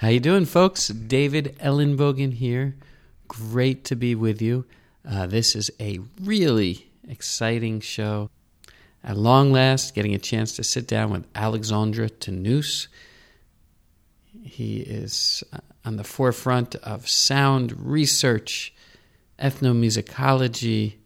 [0.00, 0.88] How you doing, folks?
[0.88, 2.76] David Ellenbogen here.
[3.28, 4.66] Great to be with you.
[5.08, 8.28] Uh, this is a really exciting show.
[9.02, 12.88] At long last, getting a chance to sit down with Alexandre Tannous.
[14.42, 18.74] He is uh, on the forefront of sound research,
[19.38, 20.96] ethnomusicology,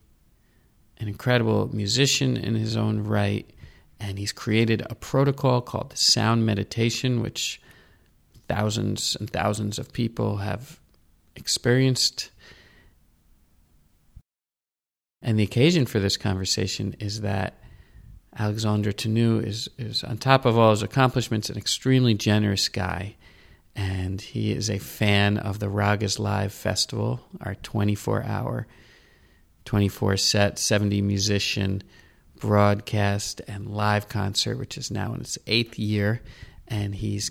[0.99, 3.49] an incredible musician in his own right,
[4.01, 7.61] and he's created a protocol called sound meditation, which
[8.51, 10.81] thousands and thousands of people have
[11.37, 12.31] experienced.
[15.23, 17.63] And the occasion for this conversation is that
[18.37, 23.15] Alexandre Tannous is, is, on top of all his accomplishments, an extremely generous guy.
[23.77, 28.67] And he is a fan of the Ragas Live Festival, our 24 hour,
[29.65, 31.85] 24 set, 70 musician
[32.41, 36.21] broadcast and live concert, which is now in its eighth year.
[36.67, 37.31] And he's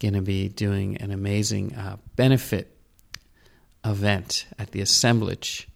[0.00, 2.76] going to be doing an amazing uh, benefit
[3.84, 5.68] event at the assemblage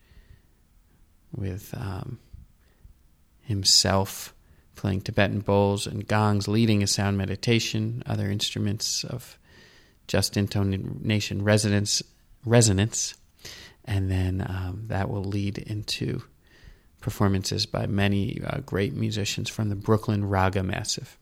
[1.34, 2.19] with um,
[3.42, 4.34] himself
[4.77, 9.38] playing Tibetan bowls and gongs, leading a sound meditation, other instruments of
[10.06, 12.03] just intonation resonance,
[12.44, 13.14] resonance,
[13.84, 16.22] and then um, that will lead into
[17.00, 21.17] performances by many uh, great musicians from the Brooklyn Raga Massive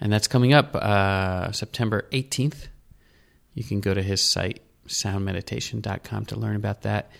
[0.00, 2.68] and that's coming up uh, September 18th.
[3.54, 7.10] You can go to his site, soundmeditation.com, to learn about that.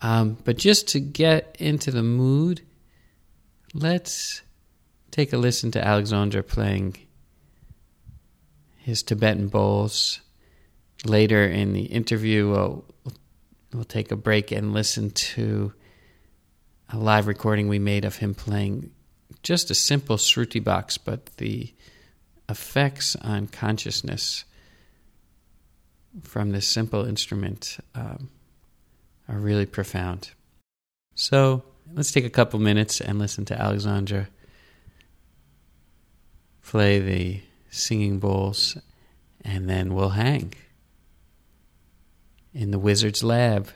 [0.00, 2.62] Um, but just to get into the mood,
[3.74, 4.42] let's
[5.10, 6.96] take a listen to Alexandre playing
[8.78, 10.20] his Tibetan bowls.
[11.04, 12.84] Later in the interview, we'll,
[13.72, 15.72] we'll take a break and listen to
[16.90, 18.90] a live recording we made of him playing
[19.42, 21.72] just a simple Shruti box, but the
[22.50, 24.44] effects on consciousness
[26.22, 28.28] from this simple instrument um,
[29.28, 30.30] are really profound.
[31.14, 31.62] So
[31.94, 34.28] let's take a couple minutes and listen to Alexandre
[36.70, 38.78] play the singing bowls,
[39.44, 40.54] and then we'll hang
[42.54, 43.70] in the Wizard's Lab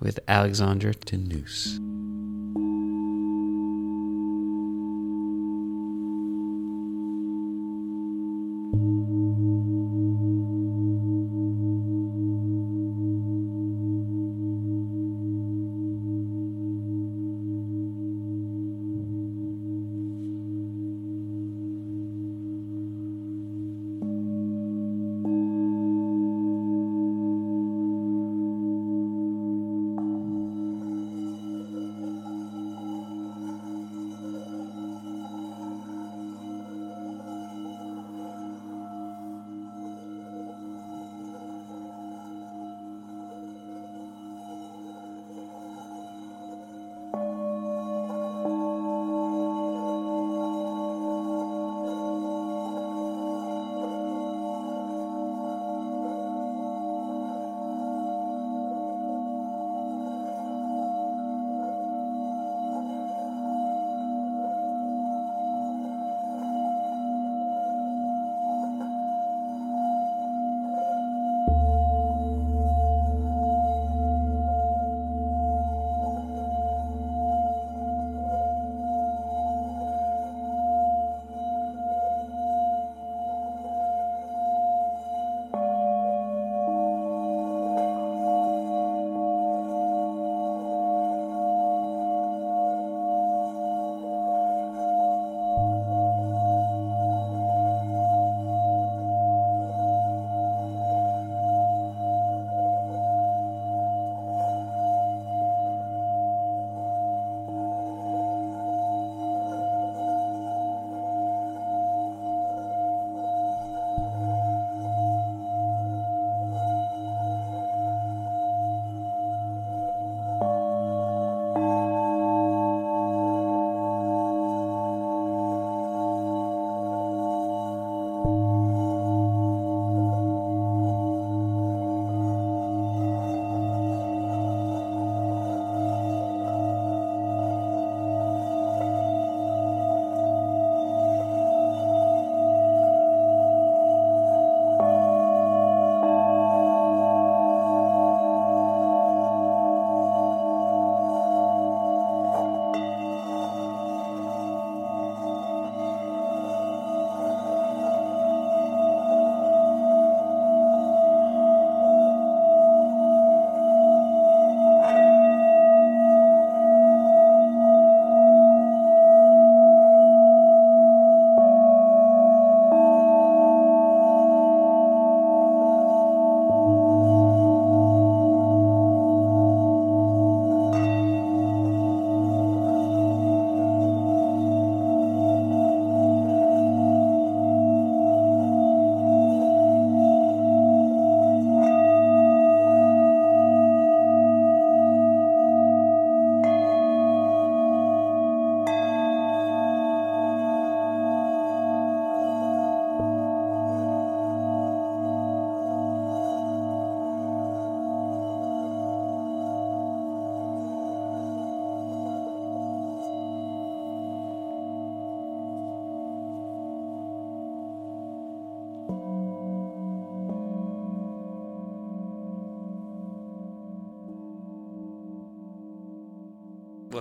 [0.00, 1.78] with Alexandre Tannous.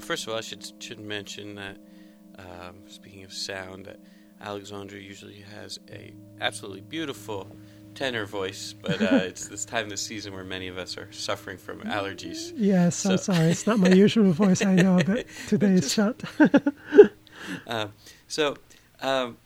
[0.04, 1.78] First of all, I should should mention that
[2.38, 4.00] um, speaking of sound, that
[4.42, 7.48] Alexandre usually has a absolutely beautiful
[7.96, 11.10] tenor voice, but uh, it's this time of the season where many of us are
[11.12, 12.52] suffering from allergies.
[12.56, 13.12] Yes, so.
[13.12, 13.46] I'm sorry.
[13.46, 16.22] It's not my usual voice, I know, but today it's shut.
[17.68, 17.88] uh,
[18.28, 18.58] so,
[19.02, 19.38] um,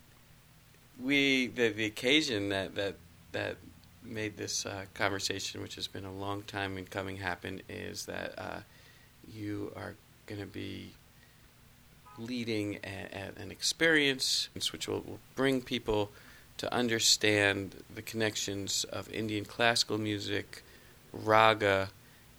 [0.99, 2.95] we the, the occasion that that
[3.31, 3.57] that
[4.03, 8.33] made this uh, conversation, which has been a long time in coming, happen, is that
[8.39, 8.59] uh,
[9.27, 9.95] you are
[10.27, 10.91] going to be
[12.17, 16.11] leading an experience which will, will bring people
[16.57, 20.63] to understand the connections of Indian classical music,
[21.13, 21.89] raga,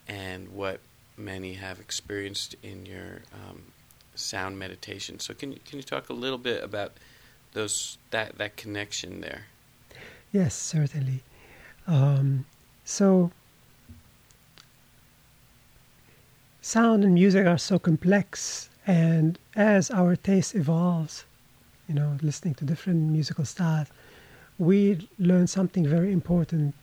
[0.09, 0.81] and what
[1.17, 3.63] many have experienced in your um,
[4.15, 5.21] sound meditation.
[5.21, 6.93] So, can you can you talk a little bit about
[7.53, 9.47] those that that connection there?
[10.33, 11.21] Yes, certainly.
[11.87, 12.45] Um,
[12.85, 13.31] so,
[16.69, 21.25] sound and music are so complex, and as our taste evolves,
[21.89, 23.89] you know, listening to different musical styles,
[24.59, 26.75] we learn something very important.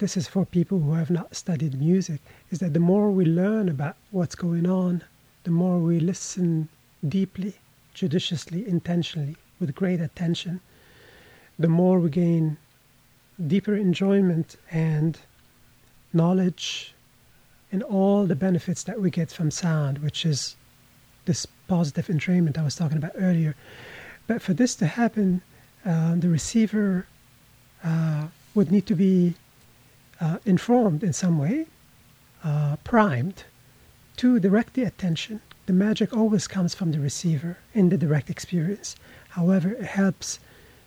[0.00, 2.20] This is for people who have not studied music,
[2.50, 5.04] is that the more we learn about what's going on,
[5.44, 6.68] the more we listen
[7.08, 7.54] deeply,
[7.94, 10.60] judiciously, intentionally, with great attention,
[11.60, 12.56] the more we gain
[13.46, 15.16] deeper enjoyment and
[16.12, 16.92] knowledge
[17.70, 20.56] and all the benefits that we get from sound, which is
[21.26, 23.54] this positive entrainment I was talking about earlier.
[24.26, 25.42] But for this to happen,
[25.84, 27.06] uh, the receiver
[27.84, 29.34] uh, would need to be
[30.20, 31.66] uh, informed in some way,
[32.42, 33.44] uh, primed
[34.16, 35.40] to direct the attention.
[35.66, 38.96] The magic always comes from the receiver in the direct experience.
[39.28, 40.40] However, it helps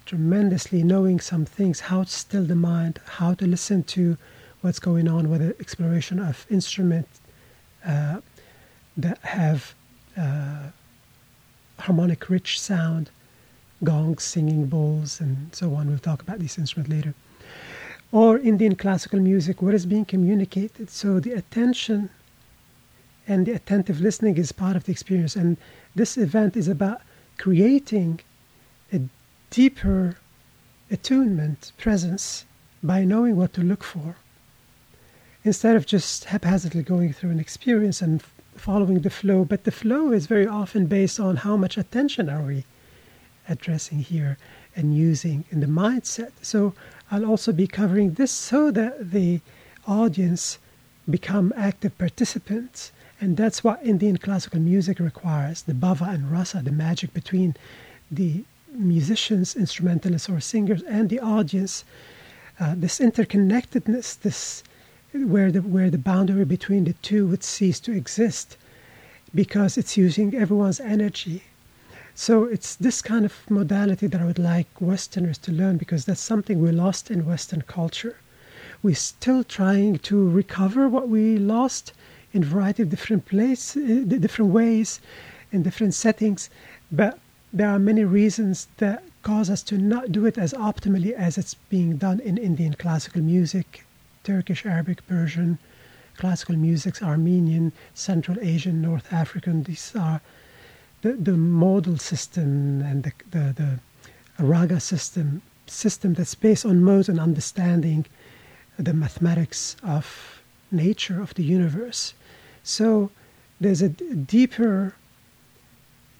[0.06, 4.18] tremendously knowing some things, how to still the mind, how to listen to
[4.62, 7.20] what's going on with the exploration of instruments
[7.86, 8.22] uh,
[8.98, 9.74] that have
[10.18, 10.68] uh,
[11.80, 13.10] harmonic rich sound
[13.84, 15.90] gongs, singing bowls, and so on.
[15.90, 17.14] We'll talk about these instruments later.
[18.12, 20.90] Or Indian classical music, what is being communicated.
[20.90, 22.10] So the attention
[23.28, 25.36] and the attentive listening is part of the experience.
[25.36, 25.58] And
[25.96, 27.02] this event is about
[27.38, 28.20] creating
[28.94, 29.02] a
[29.50, 30.18] deeper
[30.92, 32.46] attunement, presence,
[32.84, 34.18] by knowing what to look for.
[35.44, 38.22] Instead of just haphazardly going through an experience and
[38.56, 42.44] following the flow, but the flow is very often based on how much attention are
[42.44, 42.64] we
[43.50, 44.38] addressing here
[44.76, 46.32] and using in the mindset.
[46.42, 46.74] So
[47.10, 49.42] I'll also be covering this so that the
[49.88, 50.60] audience
[51.10, 52.92] become active participants.
[53.20, 57.56] And that's what Indian classical music requires the bhava and rasa, the magic between
[58.12, 58.44] the
[58.74, 61.84] musicians, instrumentalists, or singers, and the audience.
[62.60, 64.64] Uh, this interconnectedness, this
[65.14, 68.58] where the where the boundary between the two would cease to exist,
[69.34, 71.44] because it's using everyone's energy
[72.14, 76.20] so it's this kind of modality that I would like Westerners to learn because that's
[76.20, 78.18] something we lost in Western culture.
[78.84, 81.94] We're still trying to recover what we lost
[82.34, 85.00] in a variety of different places, uh, different ways,
[85.54, 86.50] in different settings,
[86.92, 87.18] but
[87.54, 91.54] there are many reasons that cause us to not do it as optimally as it's
[91.70, 93.86] being done in Indian classical music,
[94.24, 95.58] Turkish, Arabic, Persian,
[96.18, 99.64] classical music, Armenian, Central Asian, North African.
[99.64, 100.22] These are
[101.02, 103.80] the, the modal system and the, the,
[104.38, 108.06] the raga system, system that's based on modes and understanding
[108.78, 112.14] the mathematics of nature of the universe.
[112.64, 113.12] So
[113.60, 114.96] there's a d- deeper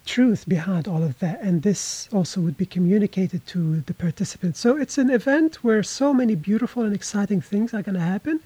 [0.04, 4.58] truth behind all of that, and this also would be communicated to the participants.
[4.58, 8.40] So it's an event where so many beautiful and exciting things are going to happen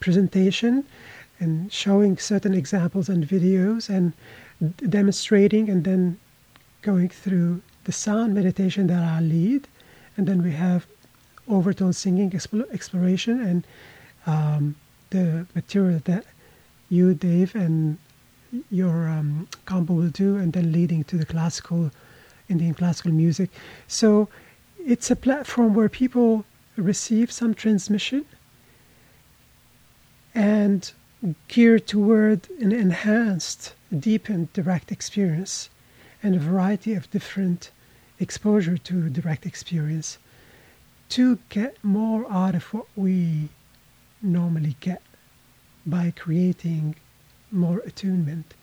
[0.00, 0.84] presentation
[1.38, 4.12] and showing certain examples and videos and
[4.88, 6.18] demonstrating and then
[6.82, 9.68] going through the sound meditation that I lead,
[10.16, 10.86] and then we have
[11.48, 12.34] overtone singing
[12.72, 13.66] exploration and
[14.26, 14.74] um,
[15.10, 16.24] the material that
[16.88, 17.98] you, Dave, and
[18.70, 21.90] your um, combo will do, and then leading to the classical,
[22.48, 23.50] Indian classical music.
[23.86, 24.28] So
[24.84, 26.44] it's a platform where people
[26.76, 28.24] receive some transmission
[30.34, 30.92] and
[31.48, 35.70] geared toward an enhanced, deepened direct experience
[36.22, 37.70] and a variety of different
[38.18, 40.18] exposure to direct experience
[41.08, 43.48] to get more out of what we
[44.22, 45.02] normally get
[45.84, 46.96] by creating
[47.56, 48.54] more attunement,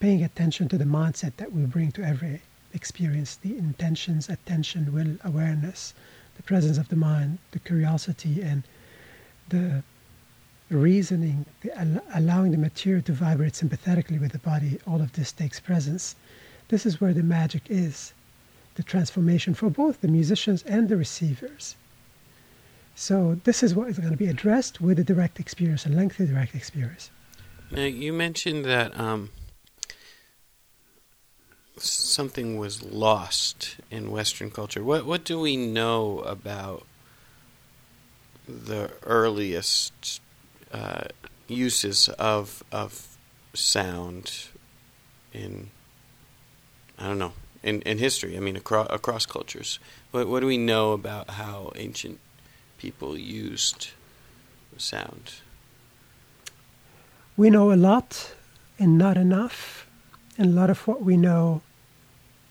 [0.00, 2.42] paying attention to the mindset that we bring to every
[2.72, 5.94] experience the intentions, attention, will, awareness,
[6.36, 8.62] the presence of the mind, the curiosity, and
[9.50, 9.82] the
[10.70, 15.60] reasoning, the, allowing the material to vibrate sympathetically with the body, all of this takes
[15.60, 16.14] presence.
[16.68, 18.12] This is where the magic is,
[18.76, 21.74] the transformation for both the musicians and the receivers.
[22.94, 26.26] So this is what is going to be addressed with a direct experience, a lengthy
[26.26, 27.10] direct experience.
[27.70, 29.30] Now you mentioned that um,
[31.76, 34.82] something was lost in Western culture.
[34.82, 36.84] What what do we know about
[38.48, 40.20] the earliest
[40.72, 41.04] uh,
[41.46, 43.16] uses of of
[43.54, 44.48] sound
[45.32, 45.70] in
[46.98, 48.36] I don't know in, in history.
[48.36, 49.78] I mean across across cultures.
[50.10, 52.18] What what do we know about how ancient
[52.78, 53.90] people used
[54.76, 55.34] sound?
[57.40, 58.34] We know a lot
[58.78, 59.86] and not enough.
[60.36, 61.62] And a lot of what we know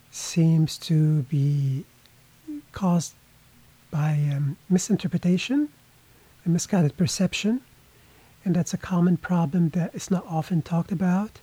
[0.10, 1.86] seems to be
[2.72, 3.14] caused
[3.92, 5.70] by um, misinterpretation
[6.44, 7.62] and misguided perception.
[8.44, 11.40] And that's a common problem that is not often talked about.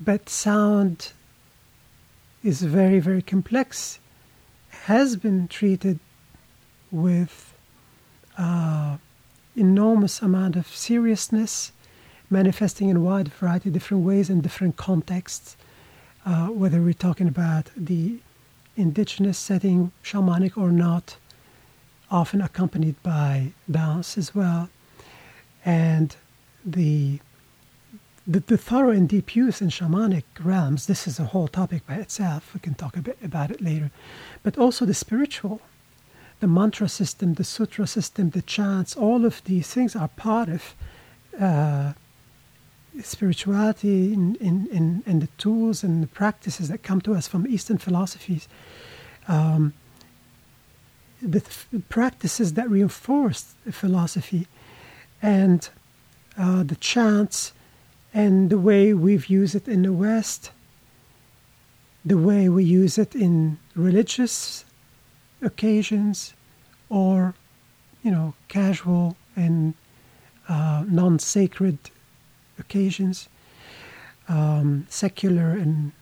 [0.00, 1.12] But sound
[2.42, 4.00] is very, very complex,
[4.70, 6.00] has been treated
[6.90, 7.54] with
[8.36, 8.96] uh,
[9.54, 11.70] enormous amount of seriousness,
[12.30, 15.56] manifesting in a wide variety of different ways in different contexts.
[16.26, 18.18] Uh, whether we're talking about the
[18.76, 21.16] indigenous setting, shamanic or not,
[22.10, 24.68] often accompanied by dance as well,
[25.64, 26.16] and
[26.64, 27.20] the
[28.26, 30.84] the, the thorough and deep use in shamanic realms.
[30.84, 32.52] This is a whole topic by itself.
[32.52, 33.90] We can talk a bit about it later,
[34.42, 35.62] but also the spiritual
[36.40, 40.74] the mantra system, the sutra system, the chants, all of these things are part of
[41.40, 41.92] uh,
[43.02, 47.46] spirituality in, in, in, in, the tools and the practices that come to us from
[47.46, 48.48] Eastern philosophies.
[49.28, 49.74] Um,
[51.20, 54.46] the th- practices that reinforce the philosophy
[55.22, 55.68] and
[56.36, 57.52] uh, the chants
[58.14, 60.50] and the way we've used it in the West,
[62.04, 64.64] the way we use it in religious
[65.42, 66.34] occasions
[66.88, 67.34] or,
[68.02, 69.74] you know, casual and
[70.48, 71.78] uh, non sacred
[72.58, 73.28] occasions,
[74.28, 75.92] um, secular and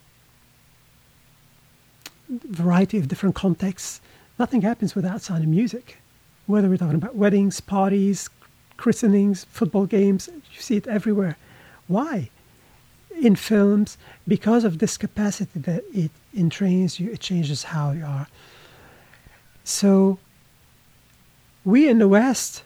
[2.28, 4.00] variety of different contexts.
[4.38, 5.98] Nothing happens without sound and music.
[6.46, 8.28] Whether we're talking about weddings, parties,
[8.76, 11.36] christenings, football games, you see it everywhere.
[11.86, 12.30] Why?
[13.20, 13.96] In films,
[14.28, 18.28] because of this capacity that it entrains you, it changes how you are.
[19.64, 20.18] So,
[21.64, 22.62] we in the West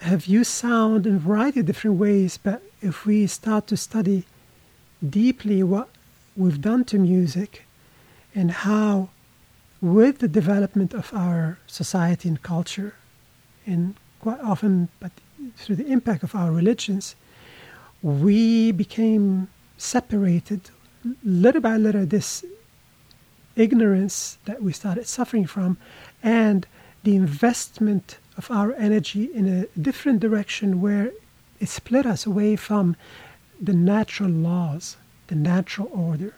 [0.00, 4.24] have used sound in a variety of different ways, but if we start to study
[5.06, 5.88] deeply what
[6.36, 7.64] we've done to music
[8.34, 9.08] and how,
[9.80, 12.94] with the development of our society and culture,
[13.66, 15.10] and quite often, but
[15.56, 17.16] through the impact of our religions,
[18.02, 20.60] we became separated
[21.24, 22.06] little by little.
[22.06, 22.44] This
[23.56, 25.76] ignorance that we started suffering from
[26.22, 26.66] and
[27.02, 31.10] the investment of our energy in a different direction where
[31.60, 32.96] it split us away from
[33.60, 34.96] the natural laws,
[35.28, 36.34] the natural order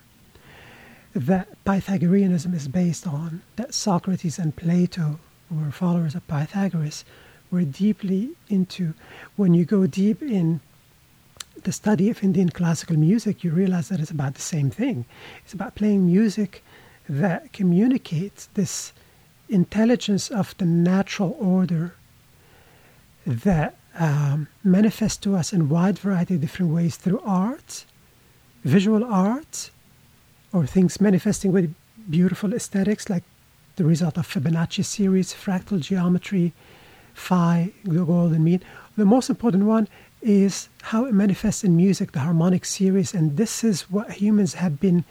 [1.15, 7.05] that Pythagoreanism is based on, that Socrates and Plato, who were followers of Pythagoras,
[7.51, 8.95] were deeply into.
[9.37, 10.61] When you go deep in
[11.65, 15.07] the study of Indian classical music, you realize that it's about the same thing.
[15.45, 16.63] It's about playing music
[17.09, 18.93] that communicates this
[19.49, 21.95] intelligence of the natural order
[23.27, 27.85] that um, manifests to us in wide variety of different ways through art,
[28.64, 29.71] visual art,
[30.52, 31.75] or things manifesting with
[32.09, 33.25] beautiful aesthetics like
[33.76, 36.52] the result of Fibonacci series, fractal geometry,
[37.14, 38.62] phi, the golden mean.
[38.97, 39.88] The most important one
[40.23, 44.81] is how it manifests in music, the harmonic series, and this is what humans have
[44.81, 45.05] been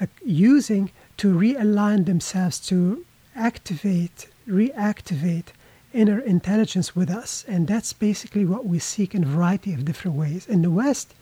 [0.00, 5.48] uh, using to realign themselves to activate, reactivate
[5.92, 7.44] inner intelligence with us.
[7.48, 10.46] And that's basically what we seek in a variety of different ways.
[10.46, 11.14] In the West,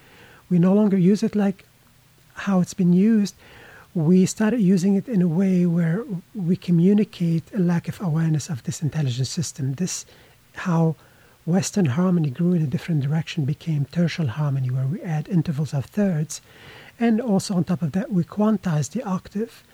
[0.50, 1.64] we no longer use it like
[2.34, 3.34] how it's been used.
[3.94, 8.62] We started using it in a way where we communicate a lack of awareness of
[8.62, 9.74] this intelligence system.
[9.74, 10.06] This,
[10.54, 10.96] how
[11.46, 15.86] Western harmony grew in a different direction, became tertian harmony, where we add intervals of
[15.86, 16.40] thirds.
[17.00, 19.64] And also, on top of that, we quantize the octave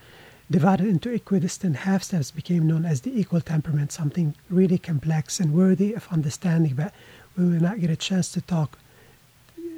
[0.50, 5.54] divided into equidistant half steps became known as the equal temperament, something really complex and
[5.54, 6.92] worthy of understanding, but
[7.36, 8.78] we will not get a chance to talk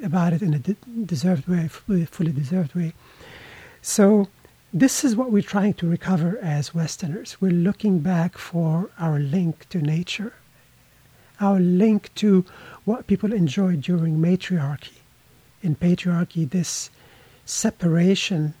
[0.03, 2.93] about it in a de- deserved way, fully, fully deserved way.
[3.81, 4.27] So,
[4.73, 7.37] this is what we're trying to recover as Westerners.
[7.39, 10.33] We're looking back for our link to nature,
[11.39, 12.45] our link to
[12.83, 15.01] what people enjoyed during matriarchy.
[15.63, 16.89] In patriarchy, this
[17.45, 18.53] separation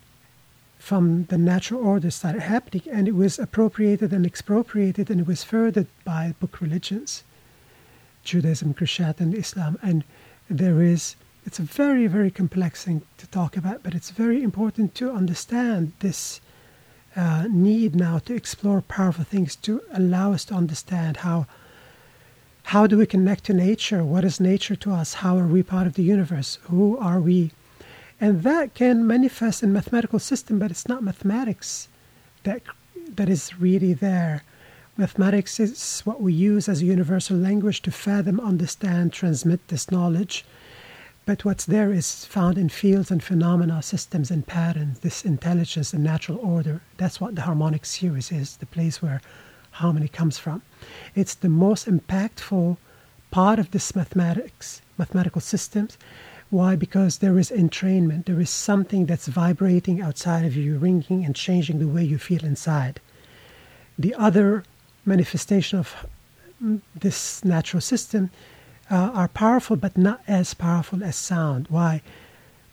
[0.87, 5.43] from the natural order started happening, and it was appropriated and expropriated, and it was
[5.43, 7.25] furthered by book religions,
[8.23, 9.77] Judaism, Christianity, and Islam.
[9.83, 10.05] And
[10.49, 14.95] there is, it's a very, very complex thing to talk about, but it's very important
[14.95, 16.39] to understand this
[17.17, 21.47] uh, need now to explore powerful things to allow us to understand how
[22.71, 24.03] how do we connect to nature?
[24.03, 25.15] What is nature to us?
[25.15, 26.59] How are we part of the universe?
[26.63, 27.51] Who are we?
[28.19, 31.87] And that can manifest in mathematical system, but it's not mathematics
[32.43, 32.61] that
[33.15, 34.43] that is really there.
[34.97, 40.43] Mathematics is what we use as a universal language to fathom, understand, transmit this knowledge.
[41.25, 46.03] But what's there is found in fields and phenomena, systems and patterns, this intelligence and
[46.03, 46.81] natural order.
[46.97, 49.21] That's what the harmonic series is, the place where
[49.71, 50.63] harmony comes from.
[51.13, 52.77] It's the most impactful
[53.29, 55.97] part of this mathematics, mathematical systems.
[56.49, 56.75] Why?
[56.75, 58.25] Because there is entrainment.
[58.25, 62.45] There is something that's vibrating outside of you, ringing and changing the way you feel
[62.45, 63.01] inside.
[63.99, 64.63] The other
[65.05, 66.07] manifestation of
[66.63, 68.29] mm, this natural system
[68.89, 71.67] uh, are powerful, but not as powerful as sound.
[71.69, 72.01] Why?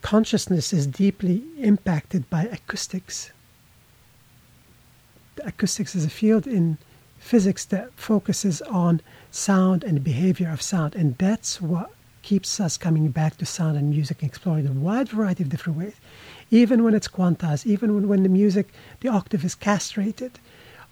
[0.02, 3.32] Consciousness is deeply impacted by acoustics.
[5.44, 6.78] Acoustics is a field in
[7.18, 11.90] physics that focuses on sound and behavior of sound, and that's what
[12.24, 15.94] keeps us coming back to sound and music, exploring a wide variety of different ways.
[16.50, 20.32] Even when it's quantized, even when, when the music, the octave is castrated,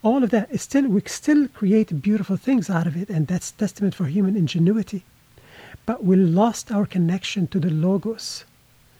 [0.02, 3.50] all of that is still we still create beautiful things out of it, and that's
[3.52, 5.04] testament for human ingenuity.
[5.86, 8.44] But we lost our connection to the logos.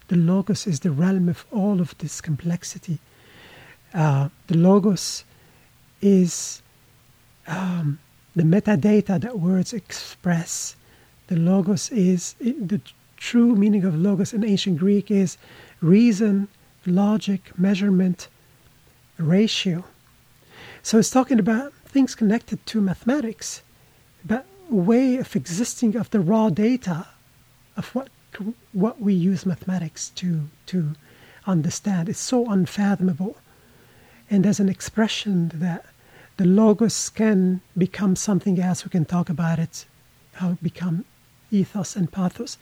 [0.09, 2.99] The logos is the realm of all of this complexity.
[3.93, 5.25] Uh, the logos
[6.01, 6.63] is
[7.47, 7.99] um,
[8.35, 10.77] the metadata that words express.
[11.33, 12.83] The logos is the
[13.17, 15.39] true meaning of logos in ancient Greek is
[15.81, 16.49] reason,
[16.85, 18.29] logic, measurement,
[19.17, 19.87] ratio.
[20.83, 23.63] So it's talking about things connected to mathematics,
[24.27, 27.07] but way of existing of the raw data
[27.79, 28.11] of what
[28.73, 30.95] what we use mathematics to to
[31.47, 32.11] understand.
[32.11, 33.39] It's so unfathomable,
[34.29, 35.87] and there's an expression that
[36.37, 38.85] the logos can become something else.
[38.85, 39.87] We can talk about it,
[40.35, 41.07] how it become
[41.53, 42.59] ethos and pathos.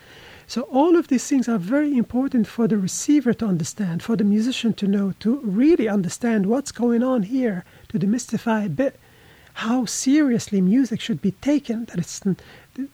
[0.46, 4.24] So all of these things are very important for the receiver to understand, for the
[4.24, 8.98] musician to know, to really understand what's going on here, to demystify a bit
[9.54, 11.84] how seriously music should be taken.
[11.86, 12.20] That it's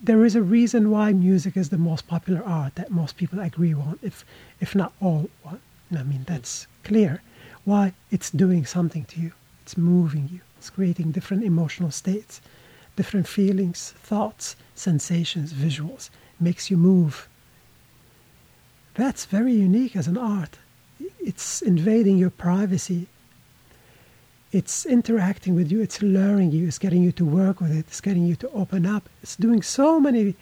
[0.02, 3.74] there is a reason why music is the most popular art that most people agree
[3.74, 4.24] on, if
[4.60, 5.30] if not all.
[5.46, 7.22] I mean that's clear.
[7.64, 9.32] Why it's doing something to you,
[9.62, 10.40] it's moving you.
[10.58, 12.40] It's creating different emotional states,
[12.96, 16.10] different feelings, thoughts, sensations, visuals.
[16.40, 17.28] Makes you move.
[18.94, 20.58] That's very unique as an art.
[21.20, 23.06] It's invading your privacy.
[24.52, 25.82] It's interacting with you.
[25.82, 26.66] It's luring you.
[26.66, 27.86] It's getting you to work with it.
[27.88, 29.08] It's getting you to open up.
[29.22, 30.34] It's doing so many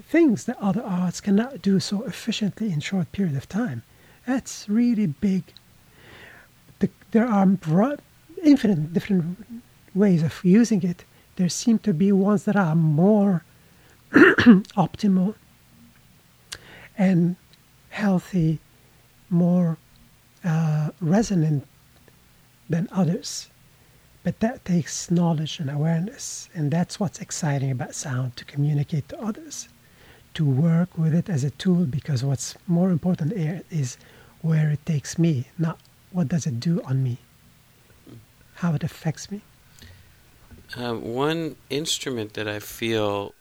[0.00, 3.82] things that other arts cannot do so efficiently in short period of time.
[4.26, 5.44] That's really big.
[6.80, 7.48] The, there are
[8.42, 9.38] infinite different
[9.94, 11.04] ways of using it.
[11.36, 13.44] There seem to be ones that are more
[14.12, 15.34] optimal
[16.96, 17.36] and
[17.90, 18.58] healthy,
[19.30, 19.78] more
[20.44, 21.66] uh, resonant
[22.68, 23.48] than others.
[24.24, 29.20] But that takes knowledge and awareness, and that's what's exciting about sound to communicate to
[29.20, 29.68] others,
[30.34, 33.96] to work with it as a tool, because what's more important is
[34.40, 35.80] where it takes me, not
[36.12, 37.18] what does it do on me
[38.62, 39.42] how it affects me?
[40.76, 43.34] Uh, one instrument that I feel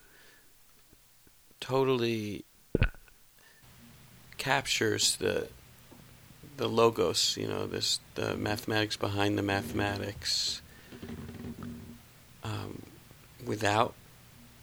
[1.60, 2.44] totally
[4.38, 5.48] captures the
[6.58, 10.62] the logos, you know, this the mathematics behind the mathematics,
[12.44, 12.82] um,
[13.46, 13.94] without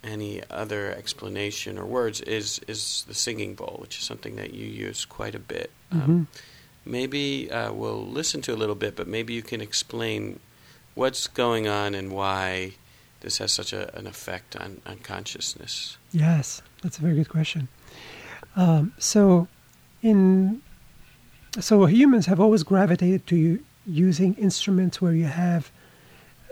[0.05, 4.67] any other explanation or words, is is the singing bowl, which is something that you
[4.67, 5.71] use quite a bit.
[5.91, 6.11] Um, mm-hmm.
[6.11, 6.29] Um,
[6.85, 10.41] maybe uh, we'll listen to a little bit, but maybe you can explain
[10.99, 12.73] what's going on and why
[13.21, 15.97] this has such a, an effect on, on consciousness?
[16.11, 17.69] Yes, that's a very good question.
[18.57, 19.47] Um, so,
[20.03, 20.61] in
[21.61, 25.71] so humans have always gravitated to using instruments where you have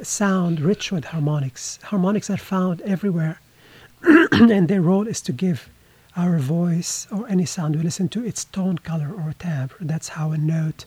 [0.03, 1.81] sound rich with harmonics.
[1.83, 3.41] Harmonics are found everywhere,
[4.03, 5.69] and their role is to give
[6.17, 9.75] our voice or any sound we listen to its tone, color, or timbre.
[9.81, 10.85] That's how a note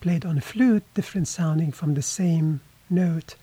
[0.00, 2.60] played on a flute, different sounding from the same
[2.94, 3.34] note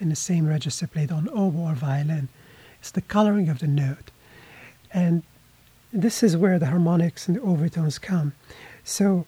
[0.00, 2.28] in the same register played on oboe or violin.
[2.80, 4.10] It's the coloring of the note.
[4.92, 5.22] And
[5.92, 8.32] this is where the harmonics and the overtones come.
[8.84, 9.26] So,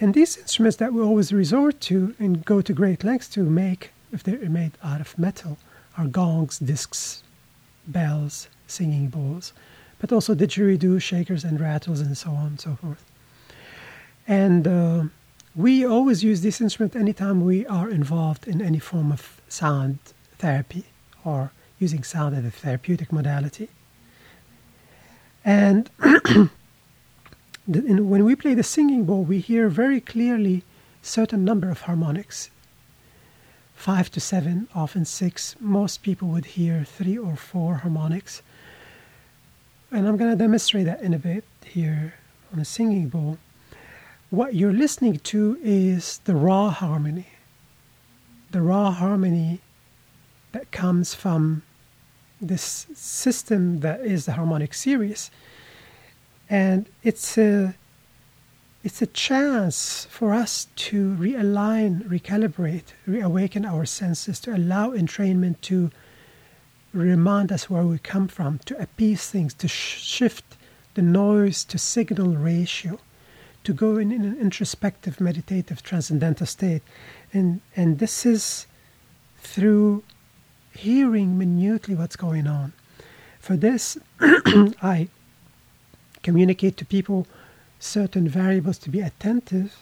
[0.00, 3.90] and these instruments that we always resort to and go to great lengths to make,
[4.12, 5.58] if they're made out of metal,
[5.96, 7.22] are gongs, discs,
[7.86, 9.52] bells, singing bowls,
[9.98, 13.04] but also didgeridoo, shakers, and rattles, and so on and so forth.
[14.26, 15.04] And uh,
[15.54, 19.98] we always use this instrument anytime we are involved in any form of sound
[20.38, 20.84] therapy
[21.24, 23.68] or using sound as a therapeutic modality.
[25.44, 25.90] And
[27.66, 30.62] when we play the singing bowl, we hear very clearly
[31.02, 32.50] certain number of harmonics.
[33.74, 35.56] Five to seven, often six.
[35.60, 38.42] Most people would hear three or four harmonics.
[39.90, 42.14] And I'm going to demonstrate that in a bit here
[42.52, 43.38] on a singing bowl
[44.32, 47.26] what you're listening to is the raw harmony.
[48.50, 49.60] The raw harmony
[50.52, 51.62] that comes from
[52.40, 55.30] this system that is the harmonic series.
[56.48, 57.74] And it's a,
[58.82, 65.90] it's a chance for us to realign, recalibrate, reawaken our senses, to allow entrainment to
[66.94, 70.56] remind us where we come from, to appease things, to sh- shift
[70.94, 72.98] the noise to signal ratio
[73.64, 76.82] to go in, in an introspective, meditative, transcendental state.
[77.32, 78.66] And, and this is
[79.38, 80.02] through
[80.74, 82.72] hearing minutely what's going on.
[83.38, 85.08] For this, I
[86.22, 87.26] communicate to people
[87.78, 89.76] certain variables to be attentive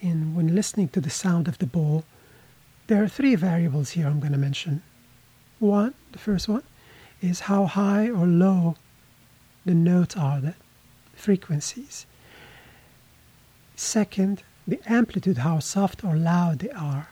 [0.00, 2.04] in when listening to the sound of the bowl.
[2.86, 4.82] There are three variables here I'm going to mention.
[5.58, 6.62] One, the first one,
[7.20, 8.76] is how high or low
[9.64, 10.54] the notes are, the
[11.14, 12.06] frequencies.
[13.76, 17.10] Second, the amplitude, how soft or loud they are.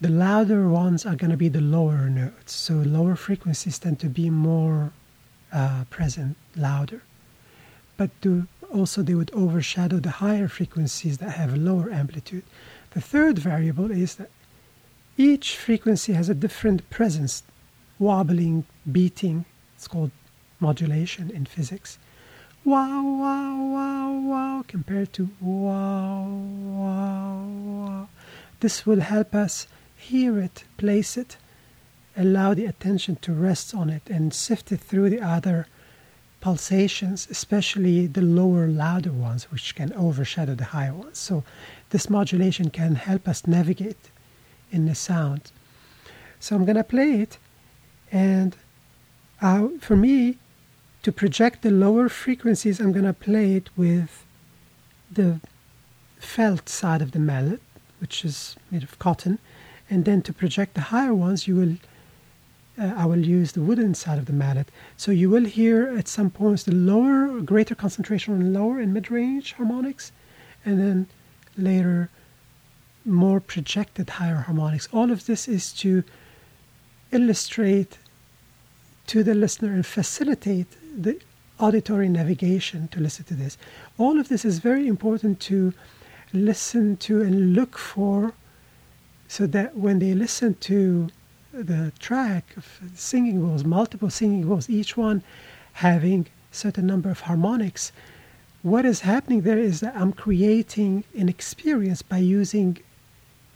[0.00, 4.08] The louder ones are going to be the lower notes, so lower frequencies tend to
[4.08, 4.92] be more
[5.52, 7.02] uh, present, louder.
[7.96, 12.44] But to, also, they would overshadow the higher frequencies that have lower amplitude.
[12.92, 14.30] The third variable is that
[15.18, 17.42] each frequency has a different presence,
[17.98, 19.44] wobbling, beating.
[19.74, 20.12] It's called
[20.60, 21.98] modulation in physics
[22.64, 28.08] wow, wow, wow, wow, compared to wow, wow, wow.
[28.60, 31.36] This will help us hear it, place it,
[32.16, 35.66] allow the attention to rest on it, and sift it through the other
[36.40, 41.18] pulsations, especially the lower, louder ones, which can overshadow the higher ones.
[41.18, 41.44] So,
[41.90, 44.10] this modulation can help us navigate
[44.70, 45.52] in the sound.
[46.38, 47.38] So, I'm going to play it,
[48.10, 48.56] and
[49.40, 50.38] uh, for me,
[51.02, 54.24] to project the lower frequencies, I'm going to play it with
[55.10, 55.40] the
[56.18, 57.60] felt side of the mallet,
[58.00, 59.38] which is made of cotton,
[59.88, 61.76] and then to project the higher ones, you will
[62.78, 64.68] uh, I will use the wooden side of the mallet.
[64.96, 69.52] So you will hear at some points the lower, greater concentration on lower and mid-range
[69.54, 70.12] harmonics,
[70.64, 71.06] and then
[71.58, 72.08] later
[73.04, 74.88] more projected higher harmonics.
[74.92, 76.04] All of this is to
[77.12, 77.98] illustrate
[79.08, 81.20] to the listener and facilitate the
[81.58, 83.58] auditory navigation to listen to this.
[83.98, 85.72] All of this is very important to
[86.32, 88.32] listen to and look for
[89.28, 91.08] so that when they listen to
[91.52, 95.22] the track of singing bowls, multiple singing bowls, each one
[95.74, 97.92] having certain number of harmonics,
[98.62, 102.78] what is happening there is that I'm creating an experience by using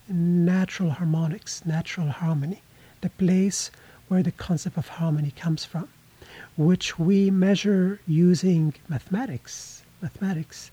[0.09, 2.63] natural harmonics, natural harmony,
[3.01, 3.71] the place
[4.09, 5.89] where the concept of harmony comes from
[6.57, 9.83] which we measure using mathematics.
[10.01, 10.71] Mathematics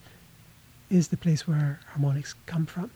[0.89, 2.91] is the place where harmonics come from.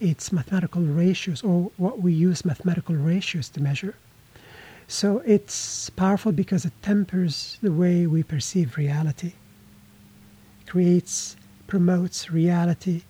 [0.00, 3.94] It's mathematical ratios, or what we use mathematical ratios to measure.
[4.88, 9.32] So it's powerful because it tempers the way we perceive reality,
[10.66, 13.02] creates, promotes reality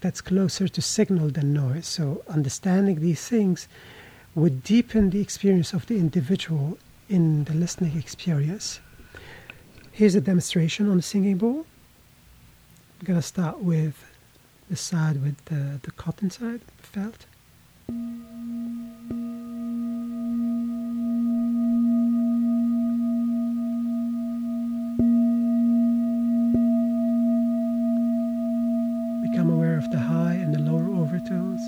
[0.00, 1.86] that's closer to signal than noise.
[1.86, 3.68] So understanding these things
[4.34, 8.80] would deepen the experience of the individual in the listening experience.
[9.92, 11.66] Here's a demonstration on the singing bowl.
[13.00, 14.12] I'm going to start with
[14.70, 17.26] the side with the, the cotton side, the felt.
[29.30, 31.60] Become aware of the high and the lower overtones.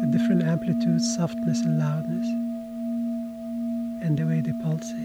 [0.00, 2.26] The different amplitudes, softness and loudness,
[4.02, 4.96] and the way they pulsate.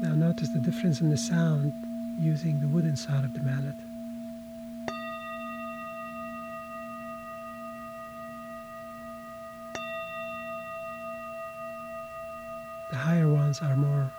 [0.00, 1.70] Now notice the difference in the sound
[2.18, 3.74] using the wooden side of the mallet.
[12.90, 14.10] The higher ones are more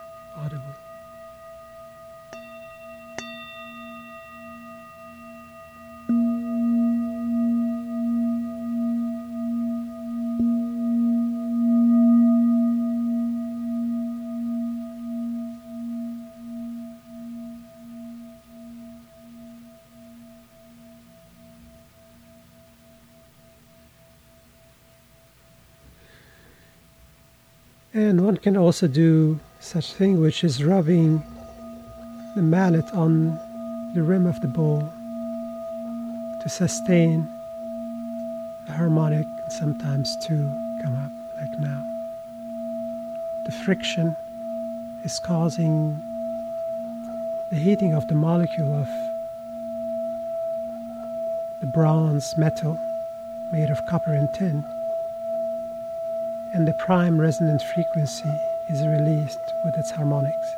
[28.10, 31.22] And one can also do such thing, which is rubbing
[32.34, 33.38] the mallet on
[33.94, 34.80] the rim of the bowl
[36.42, 37.28] to sustain
[38.66, 40.42] the harmonic and sometimes two
[40.82, 41.80] come up like now.
[43.46, 44.16] The friction
[45.04, 45.96] is causing
[47.52, 48.88] the heating of the molecule of
[51.60, 52.76] the bronze metal
[53.52, 54.64] made of copper and tin
[56.52, 58.28] and the prime resonant frequency
[58.68, 60.48] is released with its harmonics.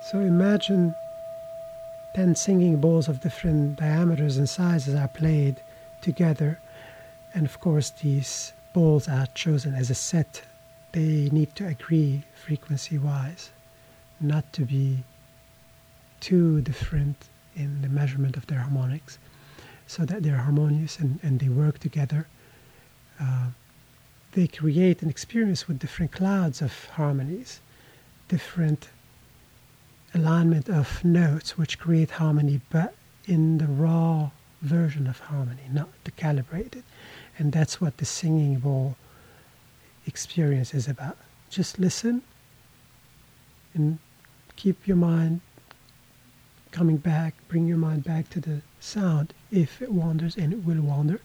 [0.00, 0.94] So imagine
[2.14, 5.60] 10 singing bowls of different diameters and sizes are played
[6.00, 6.58] together,
[7.32, 10.42] and of course, these bowls are chosen as a set.
[10.92, 13.50] They need to agree frequency wise,
[14.20, 15.04] not to be
[16.20, 19.18] too different in the measurement of their harmonics
[19.86, 22.26] so that they're harmonious and, and they work together.
[23.20, 23.48] Uh,
[24.32, 27.60] they create an experience with different clouds of harmonies,
[28.28, 28.88] different
[30.14, 32.94] alignment of notes which create harmony, but
[33.26, 34.30] in the raw
[34.62, 36.84] version of harmony, not the calibrated.
[37.38, 38.96] And that's what the singing bowl
[40.06, 41.16] experience is about.
[41.48, 42.22] Just listen
[43.74, 43.98] and
[44.56, 45.40] keep your mind
[46.70, 50.80] coming back, bring your mind back to the sound if it wanders, and it will
[50.80, 51.20] wander.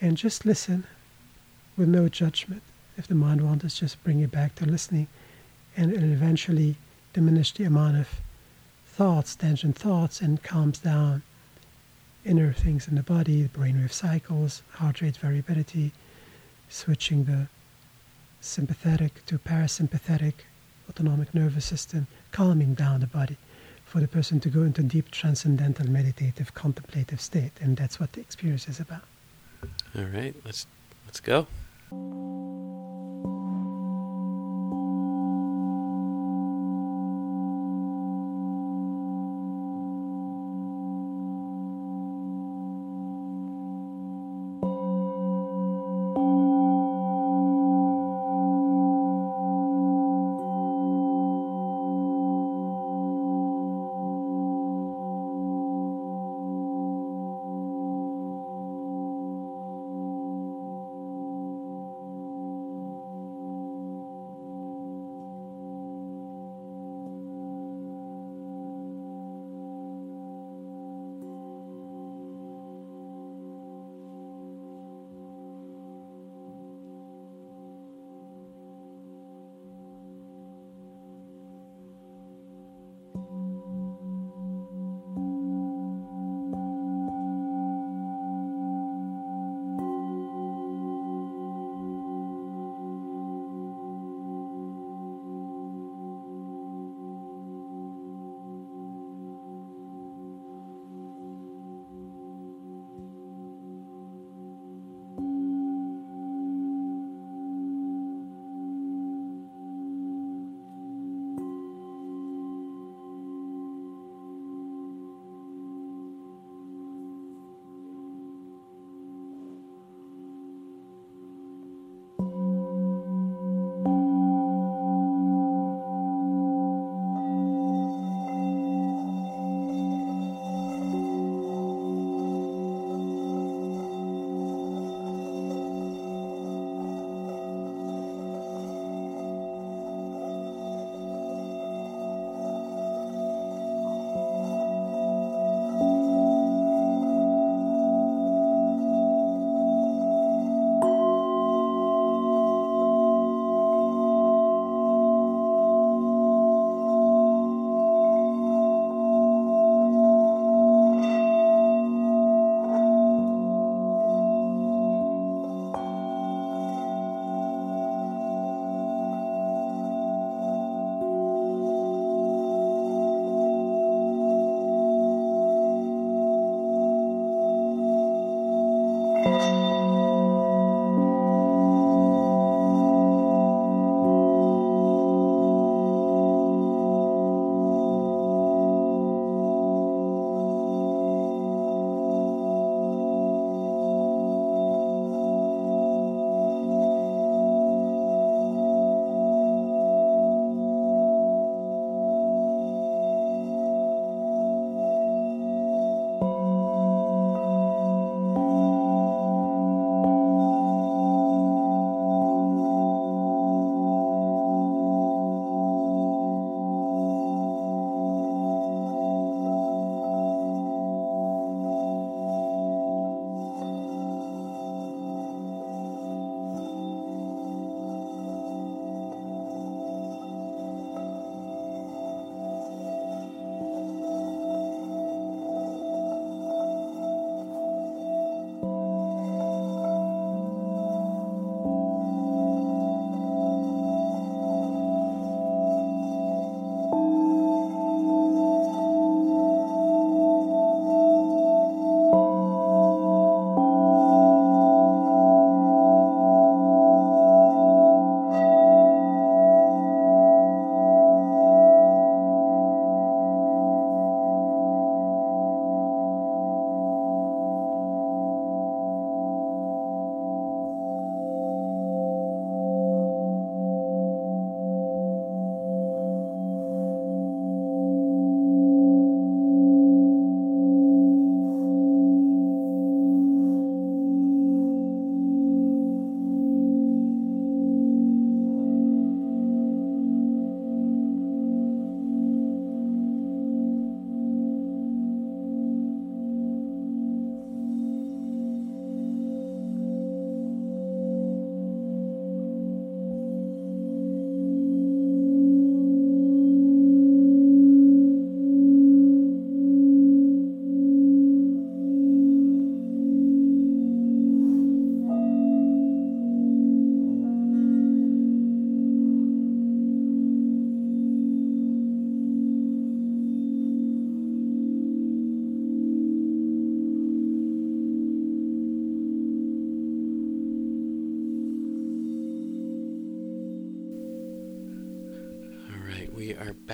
[0.00, 0.84] And just listen
[1.76, 2.62] with no judgment.
[2.96, 5.08] If the mind wanders, just bring it back to listening,
[5.76, 6.76] and it'll eventually
[7.12, 8.08] diminish the amount of
[8.86, 11.22] thoughts, tangent thoughts, and calms down
[12.24, 15.92] inner things in the body, the brainwave cycles, heart rate variability,
[16.68, 17.48] switching the
[18.40, 20.34] sympathetic to parasympathetic
[20.88, 23.36] autonomic nervous system, calming down the body
[23.90, 28.20] for the person to go into deep transcendental meditative contemplative state and that's what the
[28.20, 29.02] experience is about.
[29.96, 30.68] All right let's
[31.06, 31.48] let's go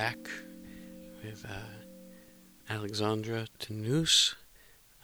[0.06, 0.30] back
[1.24, 4.36] with uh, Alexandre Tannous,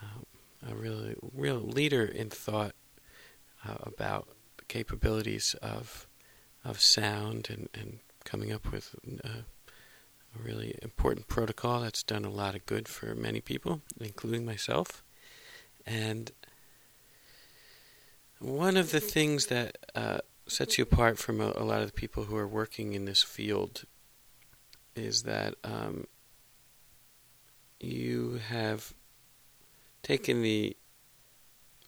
[0.01, 0.25] um,
[0.71, 2.77] a really real leader in thought
[3.67, 6.07] uh, about the capabilities of
[6.65, 9.43] of sound and, and coming up with uh,
[10.38, 15.03] a really important protocol that's done a lot of good for many people, including myself.
[15.85, 16.31] And
[18.38, 21.92] one of the things that uh, sets you apart from a, a, lot of the
[21.92, 23.85] people who are working in this field
[24.95, 26.07] is that um,
[27.81, 28.93] you have
[30.03, 30.77] taken the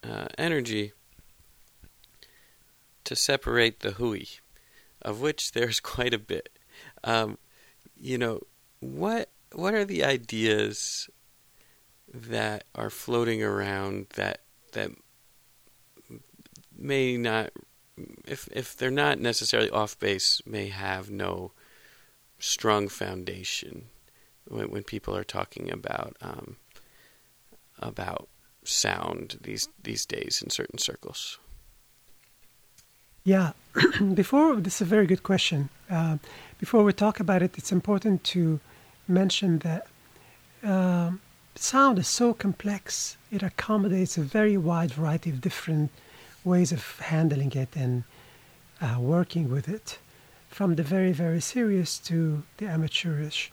[0.03, 0.93] uh, energy
[3.05, 4.25] to separate the hui,
[5.03, 6.49] of which there's quite a bit.
[7.03, 7.39] Um,
[7.97, 8.41] you know,
[8.81, 11.09] what what are the ideas
[12.13, 14.41] that are floating around that
[14.73, 14.91] that
[16.77, 17.51] may not
[18.27, 21.53] if if they're not necessarily off base may have no
[22.45, 23.87] strong foundation
[24.49, 26.57] when when people are talking about um,
[27.79, 28.29] about
[28.65, 31.39] sound these these days in certain circles.
[33.25, 33.53] Yeah,
[34.15, 35.71] before this is a very good question.
[35.91, 36.19] Uh,
[36.59, 38.61] before we talk about it, it's important to
[39.09, 39.87] mention that
[40.63, 41.13] uh,
[41.55, 43.17] sound is so complex.
[43.33, 45.91] It accommodates a very wide variety of different
[46.45, 48.05] ways of handling it and
[48.83, 49.99] uh, working with it,
[50.55, 53.51] from the very, very serious to the amateurish.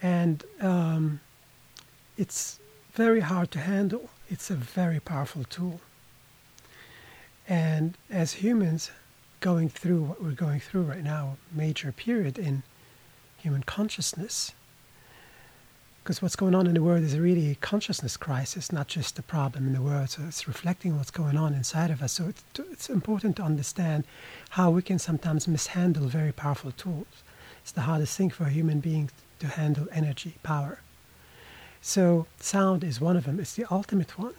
[0.00, 1.20] And um,
[2.16, 2.58] it's
[2.94, 4.08] very hard to handle.
[4.30, 5.82] It's a very powerful tool.
[7.46, 8.90] And as humans,
[9.40, 12.62] going through what we're going through right now, major period in
[13.36, 14.52] human consciousness,
[16.04, 19.18] because what's going on in the world is a really a consciousness crisis, not just
[19.18, 20.10] a problem in the world.
[20.10, 22.12] So it's reflecting what's going on inside of us.
[22.12, 24.04] So it's, it's important to understand
[24.50, 27.06] how we can sometimes mishandle very powerful tools.
[27.62, 30.80] It's the hardest thing for a human being to handle energy, power.
[31.80, 33.40] So sound is one of them.
[33.40, 34.34] It's the ultimate one.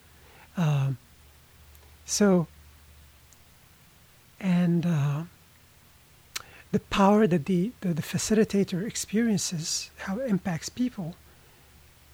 [0.56, 0.98] um,
[2.04, 2.48] so,
[4.40, 5.22] and uh,
[6.74, 11.14] the power that the, the, the, facilitator experiences, how it impacts people,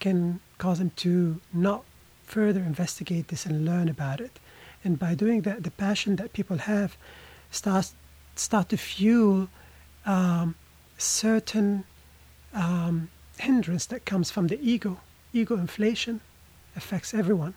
[0.01, 1.83] can cause them to not
[2.25, 4.39] further investigate this and learn about it.
[4.85, 6.99] And by doing that, the passion that people have
[7.51, 7.95] starts
[8.37, 9.49] start to fuel
[10.05, 10.55] um,
[10.99, 11.85] certain
[12.53, 13.09] um,
[13.39, 15.01] hindrance that comes from the ego.
[15.33, 16.21] Ego inflation
[16.77, 17.55] affects everyone.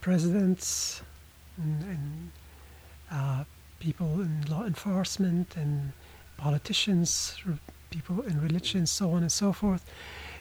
[0.00, 1.02] Presidents
[1.56, 2.30] and, and
[3.10, 3.44] uh,
[3.82, 5.92] people in law enforcement and
[6.36, 7.36] politicians,
[7.90, 9.84] people in religion, so on and so forth.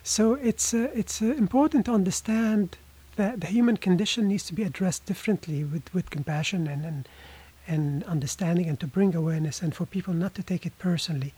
[0.03, 2.77] So it's uh, it's uh, important to understand
[3.15, 7.07] that the human condition needs to be addressed differently with, with compassion and, and
[7.67, 11.33] and understanding and to bring awareness and for people not to take it personally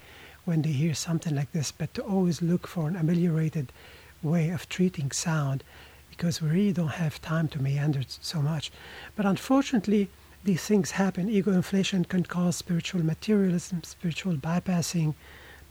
[0.45, 3.71] when they hear something like this, but to always look for an ameliorated
[4.21, 5.63] way of treating sound
[6.09, 8.71] because we really don't have time to meander so much.
[9.15, 10.09] But unfortunately,
[10.43, 11.29] these things happen.
[11.29, 15.15] Ego inflation can cause spiritual materialism, spiritual bypassing,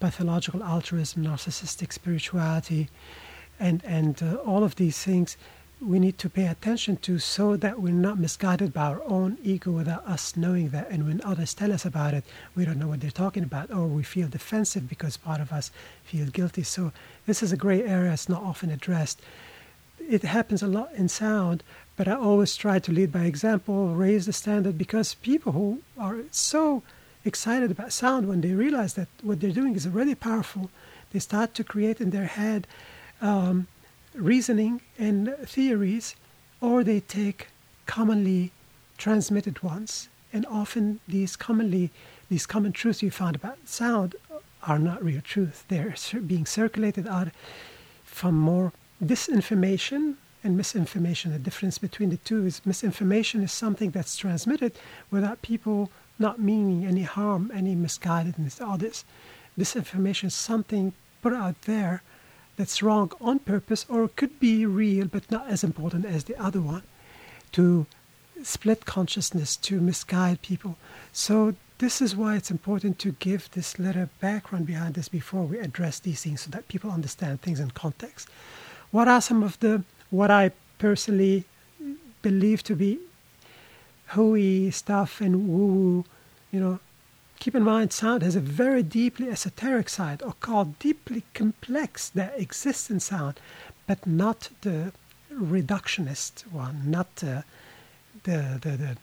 [0.00, 2.88] pathological altruism, narcissistic spirituality,
[3.60, 5.36] and and uh, all of these things
[5.82, 9.72] we need to pay attention to so that we're not misguided by our own ego
[9.72, 10.88] without us knowing that.
[10.90, 13.86] And when others tell us about it, we don't know what they're talking about, or
[13.88, 15.72] we feel defensive because part of us
[16.04, 16.62] feel guilty.
[16.62, 16.92] So
[17.26, 18.12] this is a gray area.
[18.12, 19.20] It's not often addressed.
[19.98, 21.64] It happens a lot in sound,
[21.97, 26.18] but I always try to lead by example, raise the standard, because people who are
[26.30, 26.82] so
[27.24, 30.70] excited about sound, when they realize that what they're doing is already powerful,
[31.12, 32.66] they start to create in their head
[33.20, 33.66] um,
[34.14, 36.16] reasoning and theories,
[36.61, 37.49] or they take
[37.86, 38.53] commonly
[38.97, 40.09] transmitted ones.
[40.32, 41.90] And often these commonly
[42.30, 44.14] these common truths you found about sound
[44.62, 45.64] are not real truth.
[45.68, 45.95] They're
[46.26, 47.28] being circulated out
[48.05, 48.72] from more
[49.05, 51.32] disinformation and misinformation.
[51.32, 54.72] The difference between the two is misinformation is something that's transmitted
[55.11, 59.05] without people not meaning any harm, any misguidedness, all this.
[59.59, 62.03] Disinformation is something put out there
[62.57, 66.61] that's wrong on purpose or could be real but not as important as the other
[66.61, 66.82] one
[67.53, 67.86] to
[68.43, 70.76] split consciousness, to misguide people.
[71.12, 75.59] So this is why it's important to give this little background behind this before we
[75.59, 78.28] address these things so that people understand things in context.
[78.90, 81.44] What are some of the what I personally
[82.20, 82.98] believe to be
[84.08, 86.04] hooey stuff and woo-woo,
[86.52, 86.78] you know,
[87.40, 92.38] keep in mind sound has a very deeply esoteric side or called deeply complex that
[92.38, 93.40] exists in sound,
[93.86, 94.92] but not the
[95.32, 97.42] reductionist one, not the,
[98.24, 98.96] the, the, the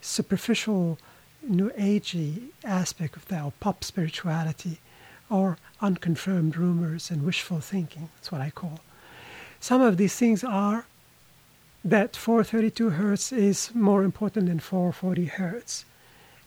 [0.00, 0.98] superficial
[1.40, 4.80] new agey aspect of that or pop spirituality
[5.30, 8.08] or unconfirmed rumors and wishful thinking.
[8.16, 8.80] That's what I call.
[9.60, 10.86] Some of these things are
[11.84, 15.84] that 432 hertz is more important than 440 hertz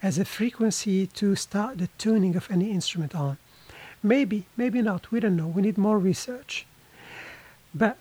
[0.03, 3.37] as a frequency to start the tuning of any instrument on.
[4.03, 5.11] Maybe, maybe not.
[5.11, 5.47] We don't know.
[5.47, 6.65] We need more research.
[7.73, 7.97] But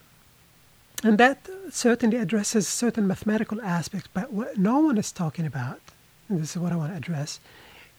[1.02, 4.08] and that certainly addresses certain mathematical aspects.
[4.12, 5.80] But what no one is talking about,
[6.28, 7.40] and this is what I want to address,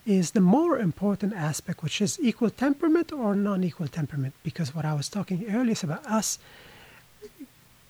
[0.06, 4.36] is the more important aspect, which is equal temperament or non-equal temperament.
[4.44, 6.38] Because what I was talking earlier is about us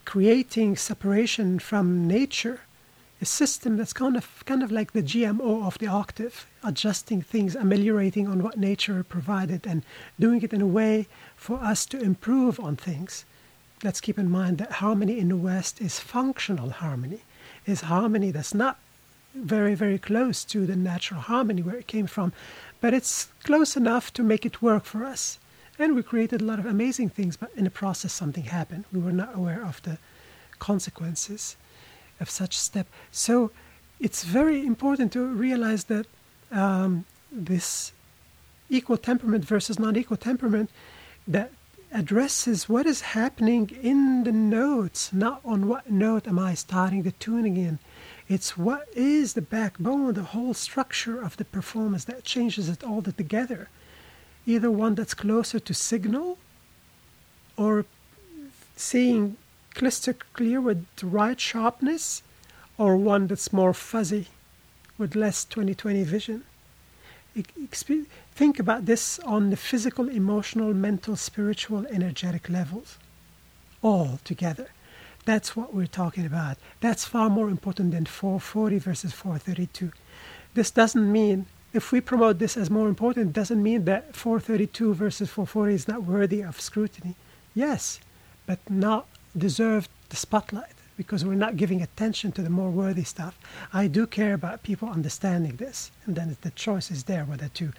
[0.05, 2.61] creating separation from nature
[3.21, 7.55] a system that's kind of kind of like the GMO of the octave, adjusting things,
[7.55, 9.83] ameliorating on what nature provided, and
[10.19, 13.23] doing it in a way for us to improve on things.
[13.83, 17.21] Let's keep in mind that harmony in the West is functional harmony,
[17.67, 18.79] is harmony that's not
[19.35, 22.33] very very close to the natural harmony where it came from,
[22.81, 25.37] but it's close enough to make it work for us.
[25.81, 28.85] And we created a lot of amazing things, but in the process something happened.
[28.93, 29.97] We were not aware of the
[30.59, 31.55] consequences
[32.19, 32.85] of such step.
[33.11, 33.49] So
[33.99, 36.05] it's very important to realize that
[36.51, 37.93] um, this
[38.69, 40.69] equal temperament versus non-equal temperament
[41.27, 41.49] that
[41.91, 47.11] addresses what is happening in the notes, not on what note am I starting the
[47.13, 47.79] tuning in.
[48.29, 53.01] It's what is the backbone, the whole structure of the performance that changes it all
[53.01, 53.67] together.
[54.45, 56.37] Either one that's closer to signal
[57.57, 57.85] or
[58.75, 59.37] seeing
[59.75, 62.23] crystal clear with the right sharpness
[62.77, 64.27] or one that's more fuzzy
[64.97, 66.43] with less 2020 vision.
[68.35, 72.97] Think about this on the physical, emotional, mental, spiritual, energetic levels,
[73.81, 74.69] all together.
[75.23, 76.57] That's what we're talking about.
[76.81, 79.91] That's far more important than 440 versus 432.
[80.55, 84.93] This doesn't mean, if we promote this as more important, it doesn't mean that 432
[84.93, 87.15] versus 440 is not worthy of scrutiny.
[87.55, 87.99] Yes,
[88.45, 89.07] but not
[89.37, 93.39] deserve the spotlight because we're not giving attention to the more worthy stuff.
[93.73, 97.71] I do care about people understanding this, and then the choice is there whether to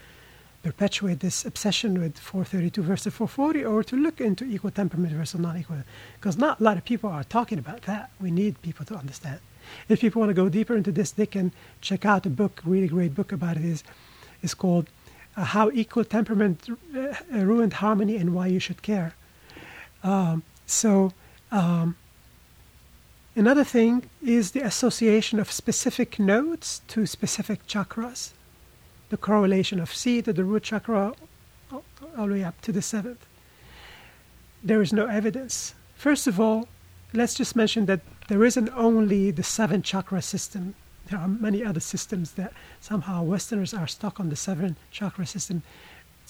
[0.62, 5.82] perpetuate this obsession with 432 versus 440 or to look into equal temperament versus non-equal
[6.14, 9.40] because not a lot of people are talking about that we need people to understand
[9.89, 12.89] if people want to go deeper into this they can check out a book really
[12.89, 13.85] great book about it is
[14.43, 14.89] is called
[15.37, 19.14] uh, how equal temperament uh, ruined harmony and why you should care
[20.03, 21.12] um, so
[21.51, 21.97] um,
[23.37, 28.33] another thing is the association of specific notes to specific chakras,
[29.11, 31.14] the correlation of C to the root chakra
[31.70, 33.27] all the way up to the seventh.
[34.62, 35.75] There is no evidence.
[35.95, 36.68] First of all,
[37.12, 38.01] let's just mention that
[38.33, 40.74] there isn't only the seven chakra system.
[41.11, 45.62] There are many other systems that somehow Westerners are stuck on the seven chakra system.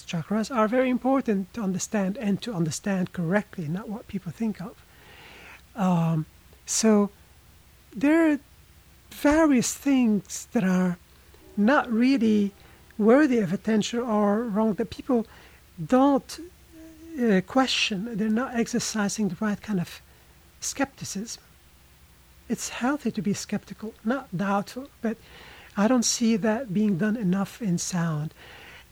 [0.05, 4.75] Chakras are very important to understand and to understand correctly, not what people think of.
[5.77, 6.25] Um,
[6.65, 7.09] so
[7.95, 8.39] there are
[9.09, 10.97] various things that are
[11.55, 12.51] not really
[12.97, 15.25] worthy of attention or wrong that people
[15.79, 16.37] don't
[17.17, 18.17] uh, question.
[18.17, 20.01] They're not exercising the right kind of
[20.59, 21.41] skepticism.
[22.53, 25.17] It's healthy to be skeptical, not doubtful, but
[25.75, 28.31] I don't see that being done enough in sound.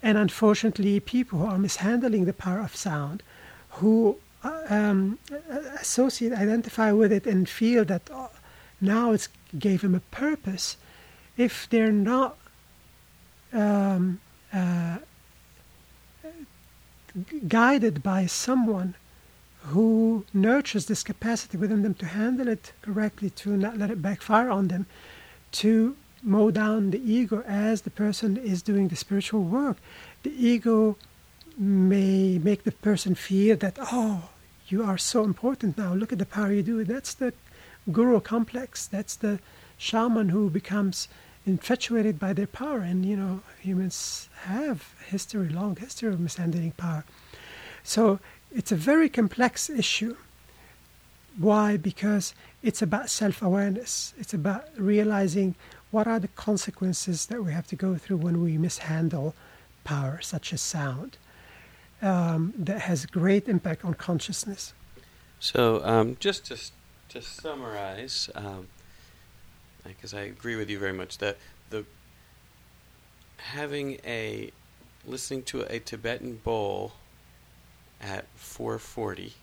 [0.01, 3.21] And unfortunately, people who are mishandling the power of sound,
[3.77, 5.19] who um,
[5.79, 8.31] associate, identify with it, and feel that oh,
[8.81, 10.77] now it's gave them a purpose.
[11.37, 12.37] If they're not
[13.53, 14.97] um, uh,
[17.47, 18.95] guided by someone
[19.63, 24.49] who nurtures this capacity within them to handle it correctly, to not let it backfire
[24.49, 24.85] on them,
[25.51, 29.77] to mow down the ego as the person is doing the spiritual work.
[30.23, 30.97] The ego
[31.57, 34.29] may make the person feel that, oh,
[34.67, 35.93] you are so important now.
[35.93, 36.83] Look at the power you do.
[36.83, 37.33] That's the
[37.91, 38.87] guru complex.
[38.87, 39.39] That's the
[39.77, 41.07] shaman who becomes
[41.45, 42.79] infatuated by their power.
[42.79, 47.03] And, you know, humans have history, long history of mishandling power.
[47.83, 48.19] So
[48.53, 50.15] it's a very complex issue.
[51.37, 51.77] Why?
[51.77, 54.13] Because it's about self awareness.
[54.17, 55.55] It's about realizing
[55.91, 59.33] what are the consequences that we have to go through when we mishandle
[59.83, 61.17] power, such as sound
[62.01, 64.73] um, that has great impact on consciousness.
[65.39, 66.57] So, um, just to,
[67.09, 68.29] to summarize,
[69.83, 71.37] because um, I agree with you very much, that
[71.69, 71.85] the
[73.37, 74.51] having a
[75.05, 76.93] listening to a Tibetan bowl
[78.01, 79.33] at 440,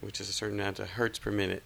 [0.00, 1.62] which is a certain amount of hertz per minute,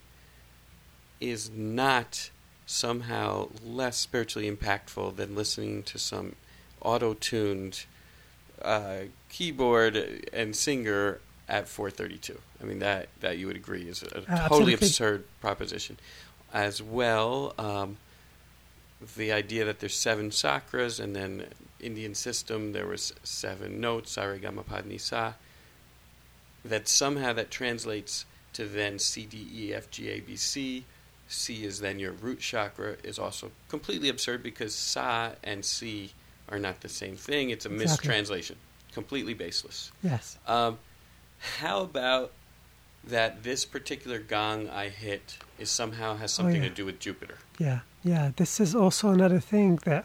[1.20, 2.30] is not
[2.66, 6.34] somehow less spiritually impactful than listening to some
[6.80, 7.84] auto tuned
[8.62, 12.41] uh, keyboard and singer at 432.
[12.61, 14.74] I mean that that you would agree is a Uh, totally absolutely.
[14.74, 15.99] absurd proposition.
[16.53, 17.99] As well, um,
[19.16, 21.46] the idea that there's seven chakras and then
[21.80, 25.34] Indian system there was seven notes sarigama sa.
[26.64, 30.84] That somehow that translates to then C D E F G A B C.
[31.28, 36.12] C is then your root chakra is also completely absurd because sa and C
[36.48, 37.50] are not the same thing.
[37.50, 38.09] It's a Exactly.
[38.09, 38.57] mistranslation,
[38.92, 39.90] completely baseless.
[40.02, 40.38] Yes.
[40.46, 40.78] Um,
[41.59, 42.32] how about
[43.07, 46.68] that this particular gong I hit is somehow has something yeah.
[46.68, 47.38] to do with Jupiter?
[47.59, 48.32] Yeah, yeah.
[48.36, 50.04] This is also another thing that.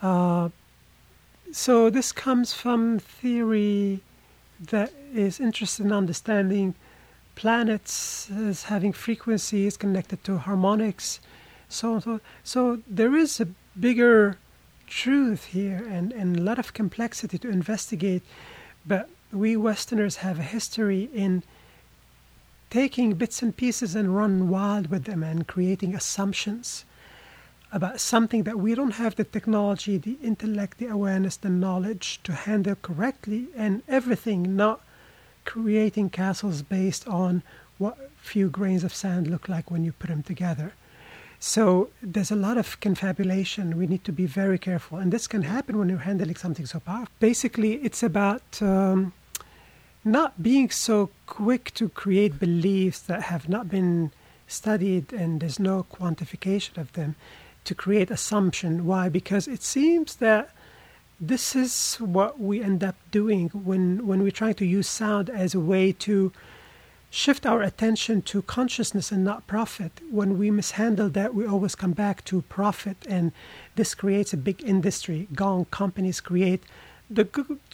[0.00, 0.50] Uh,
[1.52, 4.00] so this comes from theory
[4.60, 6.74] that is interested in understanding
[7.34, 11.20] planets as having frequencies connected to harmonics,
[11.68, 12.00] so on.
[12.00, 13.48] So, so there is a
[13.78, 14.38] bigger
[14.86, 18.22] truth here and, and a lot of complexity to investigate,
[18.86, 21.42] but we Westerners have a history in
[22.70, 26.84] taking bits and pieces and run wild with them and creating assumptions
[27.72, 32.32] about something that we don't have the technology, the intellect, the awareness, the knowledge to
[32.32, 34.80] handle correctly, and everything not
[35.44, 37.42] creating castles based on
[37.78, 40.72] what few grains of sand look like when you put them together.
[41.38, 43.76] So there's a lot of confabulation.
[43.76, 46.80] We need to be very careful, and this can happen when you're handling something so
[46.80, 47.12] powerful.
[47.20, 49.12] Basically, it's about um,
[50.06, 54.12] not being so quick to create beliefs that have not been
[54.46, 57.16] studied and there's no quantification of them
[57.64, 58.86] to create assumption.
[58.86, 59.08] Why?
[59.08, 60.50] Because it seems that
[61.20, 65.54] this is what we end up doing when when we try to use sound as
[65.54, 66.32] a way to
[67.10, 69.92] shift our attention to consciousness and not profit.
[70.10, 73.32] When we mishandle that we always come back to profit and
[73.74, 75.26] this creates a big industry.
[75.34, 76.62] Gong companies create
[77.08, 77.28] the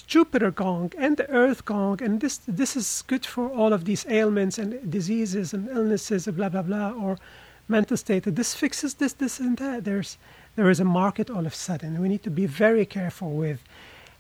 [0.07, 4.05] Jupiter gong and the Earth gong, and this this is good for all of these
[4.09, 7.19] ailments and diseases and illnesses, blah blah blah, or
[7.69, 8.25] mental state.
[8.25, 9.85] This fixes this, this, and that.
[9.85, 10.19] There's
[10.57, 12.01] there is a market all of a sudden.
[12.01, 13.63] We need to be very careful with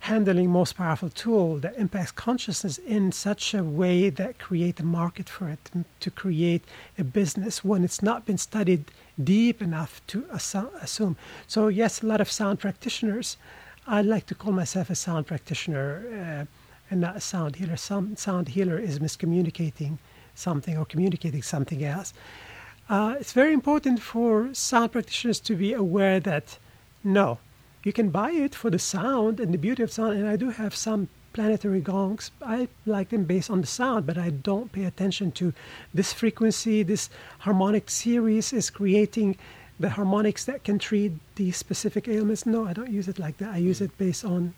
[0.01, 5.29] handling most powerful tool that impacts consciousness in such a way that create a market
[5.29, 6.65] for it to create
[6.99, 8.91] a business when it's not been studied
[9.23, 11.17] deep enough to assu- assume.
[11.47, 13.37] So yes, a lot of sound practitioners.
[13.87, 16.45] I like to call myself a sound practitioner uh,
[16.91, 17.77] and not a sound healer.
[17.77, 19.99] Some sound healer is miscommunicating
[20.37, 22.15] something or communicating something else.
[22.89, 26.59] Uh, it's very important for sound practitioners to be aware that
[27.03, 27.39] no,
[27.83, 30.17] you can buy it for the sound and the beauty of sound.
[30.17, 32.31] And I do have some planetary gongs.
[32.41, 35.53] I like them based on the sound, but I don't pay attention to
[35.93, 36.85] this frequency.
[36.85, 37.11] This
[37.41, 39.37] harmonic series is creating
[39.83, 42.47] the harmonics that can treat these specific ailments.
[42.47, 43.51] No, I don't use it like that.
[43.55, 44.55] I use it based on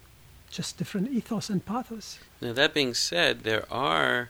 [0.51, 2.19] just different ethos and pathos.
[2.41, 4.29] Now that being said, there are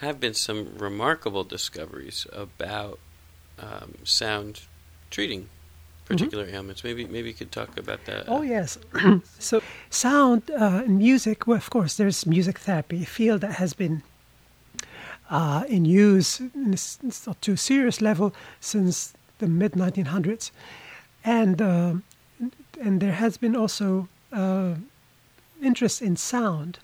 [0.00, 2.98] have been some remarkable discoveries about
[3.58, 4.60] um, sound
[5.10, 5.48] treating
[6.04, 6.84] particular ailments.
[6.84, 8.26] Maybe maybe you could talk about that.
[8.26, 8.32] Mm-hmm.
[8.32, 8.78] Oh yes.
[9.38, 9.60] so
[9.90, 11.46] sound uh, music.
[11.46, 14.02] Well, of course, there's music therapy, a field that has been
[15.30, 20.50] uh, in use in a s- s- not too serious level since the mid 1900s,
[21.24, 22.02] and um
[22.80, 24.74] and there has been also uh,
[25.62, 26.78] interest in sound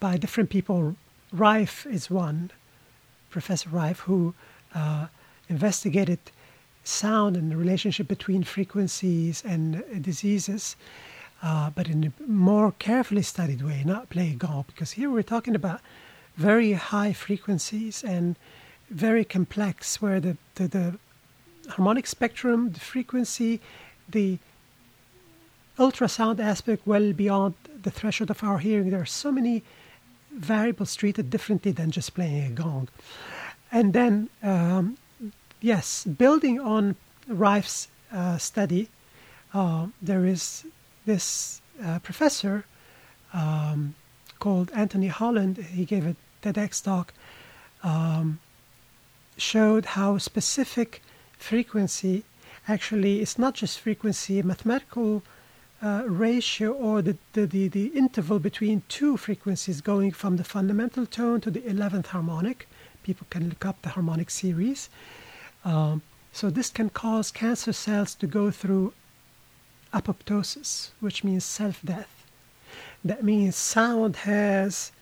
[0.00, 0.96] by different people.
[1.32, 2.50] Rife is one,
[3.30, 4.34] Professor Rife, who
[4.74, 5.06] uh,
[5.48, 6.18] investigated
[6.84, 10.76] sound and the relationship between frequencies and uh, diseases,
[11.42, 15.54] uh, but in a more carefully studied way, not play gong, because here we're talking
[15.54, 15.80] about
[16.36, 18.36] very high frequencies and
[18.90, 20.98] very complex, where the, the, the
[21.70, 23.60] harmonic spectrum, the frequency,
[24.08, 24.38] the
[25.78, 28.90] ultrasound aspect well beyond the threshold of our hearing.
[28.90, 29.62] There are so many
[30.32, 32.88] variables treated differently than just playing a gong.
[33.72, 34.96] And then, um,
[35.60, 36.96] yes, building on
[37.28, 38.88] Rife's uh, study,
[39.52, 40.64] uh, there is
[41.04, 42.64] this uh, professor
[43.32, 43.94] um,
[44.38, 45.56] called Anthony Holland.
[45.58, 47.12] He gave a TEDx talk,
[47.82, 48.38] um,
[49.36, 51.02] showed how specific
[51.38, 52.24] frequency
[52.68, 55.22] actually is not just frequency, a mathematical
[55.82, 61.06] uh, ratio or the, the, the, the interval between two frequencies going from the fundamental
[61.06, 62.68] tone to the 11th harmonic.
[63.02, 64.88] People can look up the harmonic series.
[65.64, 68.92] Um, so this can cause cancer cells to go through
[69.92, 72.24] apoptosis, which means self-death.
[73.04, 74.92] That means sound has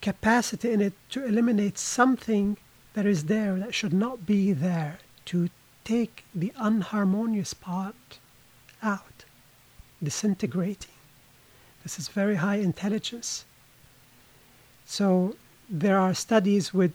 [0.00, 2.56] capacity in it to eliminate something
[2.94, 5.48] that is there that should not be there, to
[5.84, 8.18] take the unharmonious part
[8.82, 9.24] out,
[10.02, 10.90] disintegrating.
[11.82, 13.44] This is very high intelligence.
[14.84, 15.36] So
[15.68, 16.92] there are studies with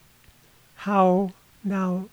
[0.76, 1.32] how
[1.64, 2.10] now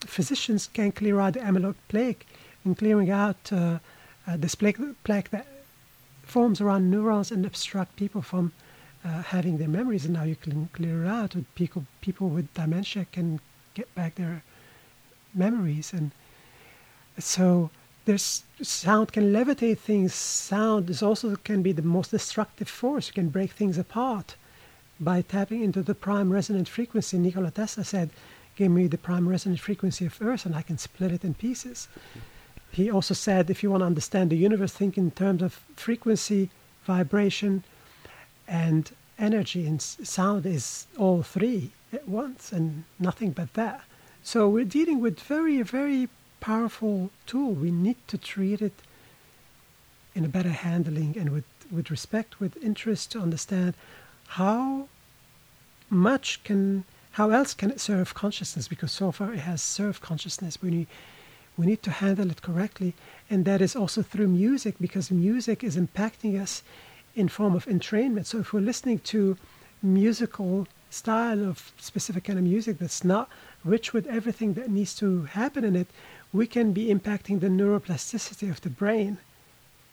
[0.00, 2.26] physicians can clear out the amyloid plaque
[2.64, 3.78] and clearing out uh,
[4.26, 5.46] uh, this plaque, plaque that
[6.22, 8.52] forms around neurons and obstruct people from
[9.04, 10.04] uh, having their memories.
[10.04, 11.34] And now you can clear it out.
[11.54, 13.40] People, people with dementia can
[13.74, 14.42] get back their
[15.38, 15.92] memories.
[15.92, 16.10] And
[17.18, 17.70] so
[18.04, 20.12] there's sound can levitate things.
[20.14, 23.08] Sound is also can be the most destructive force.
[23.08, 24.34] You can break things apart
[24.98, 27.18] by tapping into the prime resonant frequency.
[27.18, 28.10] Nikola Tesla said,
[28.56, 31.88] "Give me the prime resonant frequency of Earth, and I can split it in pieces."
[32.70, 36.50] He also said, if you want to understand the universe, think in terms of frequency,
[36.84, 37.64] vibration,
[38.46, 39.66] and energy.
[39.66, 43.80] And sound is all three at once, and nothing but that.
[44.22, 46.08] So we're dealing with very, very
[46.40, 47.52] powerful tool.
[47.52, 48.74] We need to treat it
[50.14, 53.74] in a better handling and with, with respect, with interest to understand
[54.28, 54.88] how
[55.90, 58.68] much can, how else can it serve consciousness?
[58.68, 60.60] Because so far it has served consciousness.
[60.60, 60.86] We need,
[61.56, 62.94] we need to handle it correctly,
[63.30, 66.62] and that is also through music because music is impacting us
[67.14, 68.26] in form of entrainment.
[68.26, 69.36] So if we're listening to
[69.82, 73.28] musical style of specific kind of music that's not
[73.64, 75.88] rich with everything that needs to happen in it,
[76.32, 79.18] we can be impacting the neuroplasticity of the brain,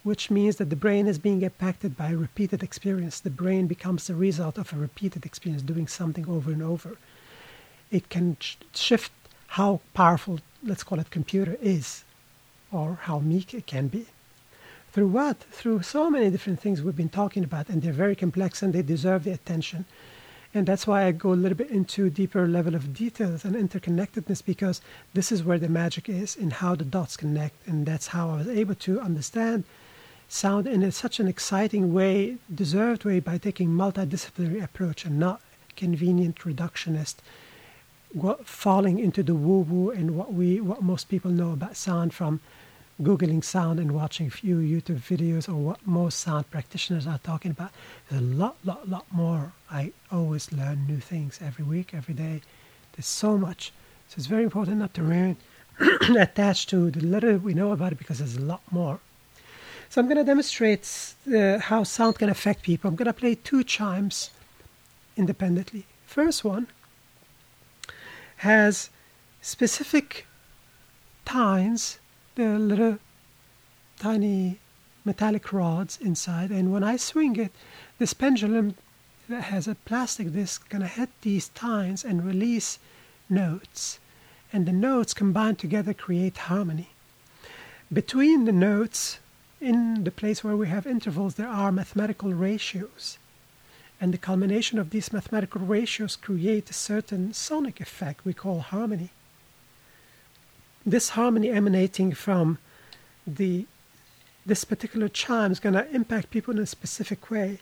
[0.03, 3.19] which means that the brain is being impacted by repeated experience.
[3.19, 6.97] The brain becomes the result of a repeated experience, doing something over and over.
[7.91, 9.11] It can sh- shift
[9.47, 12.03] how powerful let's call it computer is
[12.71, 14.07] or how meek it can be.
[14.91, 15.37] Through what?
[15.51, 18.81] Through so many different things we've been talking about, and they're very complex and they
[18.81, 19.85] deserve the attention.
[20.55, 24.43] And that's why I go a little bit into deeper level of details and interconnectedness
[24.43, 24.79] because
[25.13, 28.37] this is where the magic is in how the dots connect, and that's how I
[28.37, 29.65] was able to understand
[30.29, 35.41] sound in such an exciting way, deserved way, by taking multidisciplinary approach and not
[35.75, 37.15] convenient reductionist
[38.45, 42.39] falling into the woo woo and what we what most people know about sound from
[43.01, 47.51] googling sound and watching a few YouTube videos or what most sound practitioners are talking
[47.51, 47.71] about.
[48.09, 49.51] There's a lot, lot, lot more.
[49.69, 52.41] I always learn new things every week, every day.
[52.93, 53.73] There's so much.
[54.07, 55.37] So it's very important not to remain
[56.17, 58.99] attached to the little we know about it because there's a lot more.
[59.89, 62.87] So I'm going to demonstrate uh, how sound can affect people.
[62.87, 64.31] I'm going to play two chimes
[65.17, 65.85] independently.
[66.05, 66.67] First one
[68.37, 68.89] has
[69.41, 70.25] specific
[72.36, 72.99] the little
[73.99, 74.59] tiny
[75.03, 77.51] metallic rods inside, and when I swing it,
[77.97, 78.75] this pendulum
[79.29, 82.79] that has a plastic disc gonna hit these tines and release
[83.29, 83.99] notes,
[84.53, 86.89] and the notes combined together create harmony.
[87.91, 89.19] Between the notes,
[89.59, 93.17] in the place where we have intervals, there are mathematical ratios
[93.99, 99.09] and the culmination of these mathematical ratios create a certain sonic effect we call harmony.
[100.86, 102.57] This harmony emanating from
[103.25, 103.65] the
[104.45, 107.57] this particular chime is going to impact people in a specific way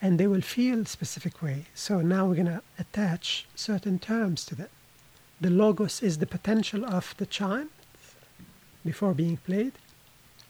[0.00, 1.66] and they will feel a specific way.
[1.74, 4.70] So now we're going to attach certain terms to that.
[5.40, 7.70] The logos is the potential of the chime
[8.84, 9.72] before being played.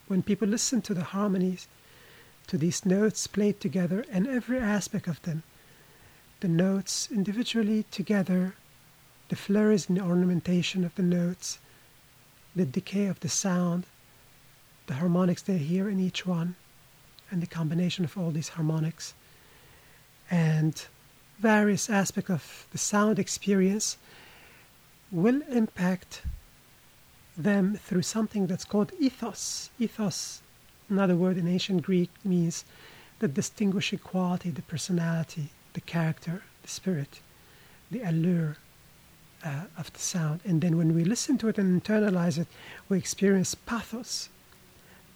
[0.07, 1.69] When people listen to the harmonies,
[2.47, 5.43] to these notes played together and every aspect of them.
[6.41, 8.55] The notes individually together,
[9.29, 11.59] the flurries and the ornamentation of the notes,
[12.57, 13.85] the decay of the sound,
[14.87, 16.55] the harmonics they hear in each one,
[17.31, 19.15] and the combination of all these harmonics,
[20.31, 20.87] and
[21.39, 23.97] various aspects of the sound experience
[25.13, 26.23] will impact
[27.37, 29.71] them through something that's called ethos.
[29.79, 30.43] Ethos
[30.91, 32.65] Another word in ancient Greek means
[33.19, 37.21] the distinguishing quality, the personality, the character, the spirit,
[37.91, 38.57] the allure
[39.45, 40.41] uh, of the sound.
[40.45, 42.49] And then when we listen to it and internalize it,
[42.89, 44.29] we experience pathos.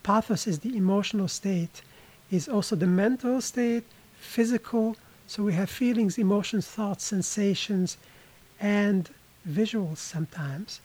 [0.03, 1.83] Pathos is the emotional state,
[2.31, 3.85] is also the mental state,
[4.17, 4.97] physical.
[5.27, 7.97] So we have feelings, emotions, thoughts, sensations,
[8.61, 9.11] and
[9.49, 10.81] visuals sometimes.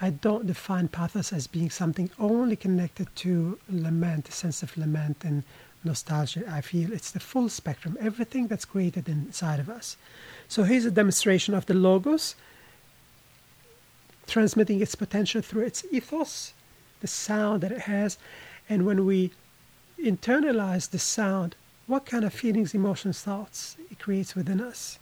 [0.00, 5.24] I don't define pathos as being something only connected to lament, a sense of lament
[5.24, 5.42] and
[5.84, 6.44] nostalgia.
[6.48, 9.96] I feel it's the full spectrum, everything that's created inside of us.
[10.46, 12.36] So here's a demonstration of the logos
[14.28, 16.52] transmitting its potential through its ethos,
[17.00, 18.18] the sound that it has.
[18.68, 19.32] And when we
[19.98, 21.56] internalize the sound,
[21.86, 24.98] what kind of feelings, emotions, thoughts it creates within us.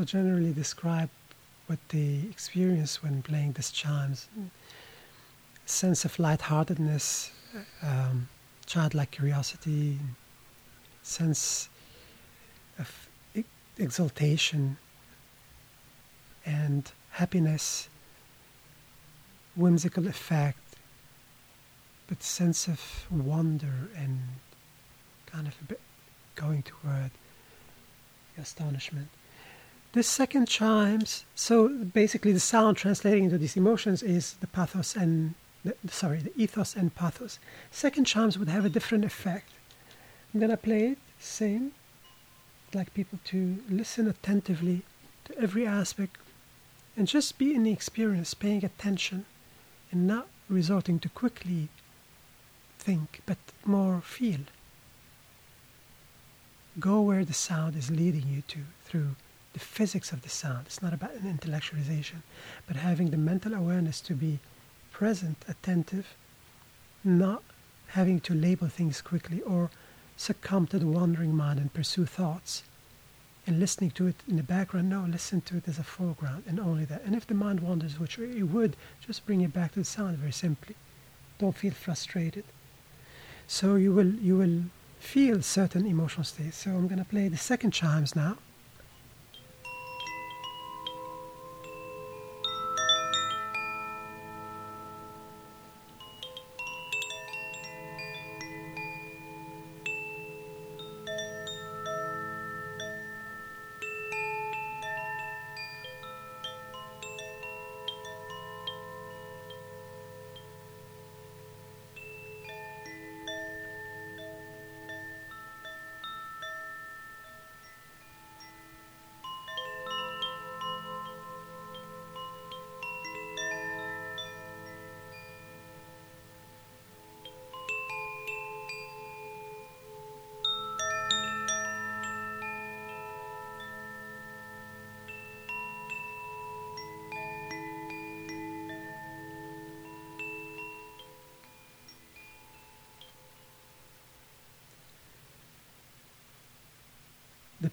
[0.00, 1.10] People generally describe
[1.66, 4.28] what they experience when playing these chimes.
[5.66, 7.30] Sense of lightheartedness,
[7.82, 8.26] um,
[8.64, 9.98] childlike curiosity,
[11.02, 11.68] sense
[12.78, 13.08] of
[13.76, 14.78] exaltation
[16.46, 17.90] and happiness,
[19.54, 20.76] whimsical effect,
[22.08, 22.80] but sense of
[23.10, 24.18] wonder and
[25.26, 25.80] kind of a bit
[26.36, 27.10] going toward
[28.38, 29.08] astonishment.
[29.92, 35.34] The second chimes, so basically the sound translating into these emotions is the pathos and
[35.64, 37.40] the, sorry, the ethos and pathos.
[37.72, 39.50] Second chimes would have a different effect.
[40.32, 41.72] I'm gonna play it same.
[42.68, 44.82] I'd like people to listen attentively
[45.24, 46.18] to every aspect
[46.96, 49.26] and just be in the experience, paying attention
[49.90, 51.68] and not resorting to quickly
[52.78, 54.40] think, but more feel.
[56.78, 59.16] Go where the sound is leading you to through
[59.52, 60.66] the physics of the sound.
[60.66, 62.22] It's not about an intellectualization,
[62.66, 64.38] but having the mental awareness to be
[64.92, 66.14] present, attentive,
[67.02, 67.42] not
[67.88, 69.70] having to label things quickly or
[70.16, 72.62] succumb to the wandering mind and pursue thoughts.
[73.46, 76.60] And listening to it in the background, no, listen to it as a foreground and
[76.60, 77.02] only that.
[77.04, 80.18] And if the mind wanders, which it would, just bring it back to the sound
[80.18, 80.76] very simply.
[81.38, 82.44] Don't feel frustrated.
[83.46, 84.64] So you will you will
[85.00, 86.58] feel certain emotional states.
[86.58, 88.36] So I'm going to play the second chimes now.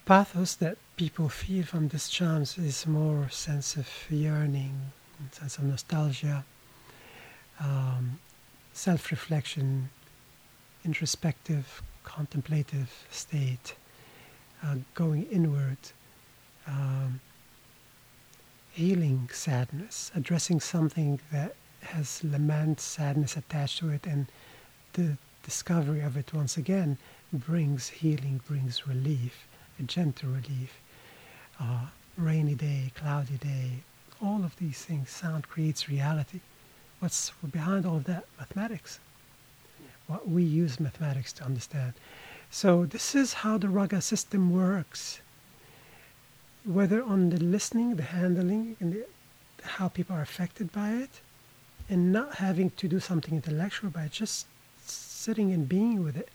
[0.08, 4.74] Pathos that people feel from these charms is more sense of yearning,
[5.32, 6.46] sense of nostalgia,
[7.60, 8.18] um,
[8.72, 9.90] self-reflection,
[10.86, 13.76] introspective, contemplative state,
[14.64, 15.78] uh, going inward,
[16.68, 17.20] um,
[18.72, 24.28] healing sadness, addressing something that has lament, sadness attached to it, and
[24.94, 26.98] the discovery of it once again
[27.34, 29.47] brings healing, brings relief
[29.80, 30.80] a gentle relief.
[31.60, 33.72] Uh, rainy day, cloudy day,
[34.22, 36.40] all of these things, sound creates reality.
[37.00, 38.26] What's behind all of that?
[38.40, 39.00] Mathematics.
[40.08, 41.94] What we use mathematics to understand.
[42.50, 45.20] So this is how the raga system works.
[46.66, 49.06] Whether on the listening, the handling, and the,
[49.64, 51.22] how people are affected by it,
[51.90, 54.48] and not having to do something intellectual by just
[54.86, 56.30] sitting and being with it,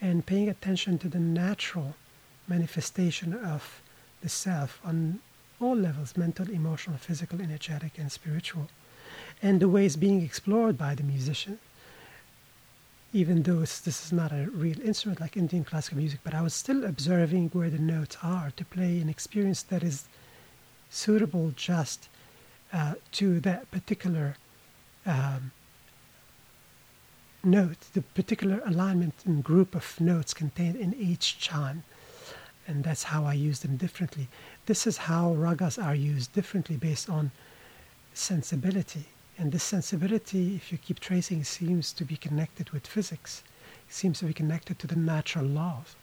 [0.00, 1.94] and paying attention to the natural
[2.50, 3.80] manifestation of
[4.20, 5.20] the self on
[5.60, 8.68] all levels mental, emotional, physical, energetic, and spiritual.
[9.42, 11.58] And the ways being explored by the musician.
[13.12, 16.54] Even though this is not a real instrument like Indian classical music, but I was
[16.54, 20.04] still observing where the notes are to play an experience that is
[20.90, 22.08] suitable just
[22.72, 24.36] uh, to that particular
[25.06, 25.50] um,
[27.42, 31.82] note, the particular alignment and group of notes contained in each chime
[32.66, 34.28] and that's how I use them differently.
[34.66, 37.30] This is how ragas are used differently based on
[38.14, 39.06] sensibility.
[39.38, 43.42] And this sensibility, if you keep tracing, seems to be connected with physics,
[43.88, 45.96] it seems to be connected to the natural laws.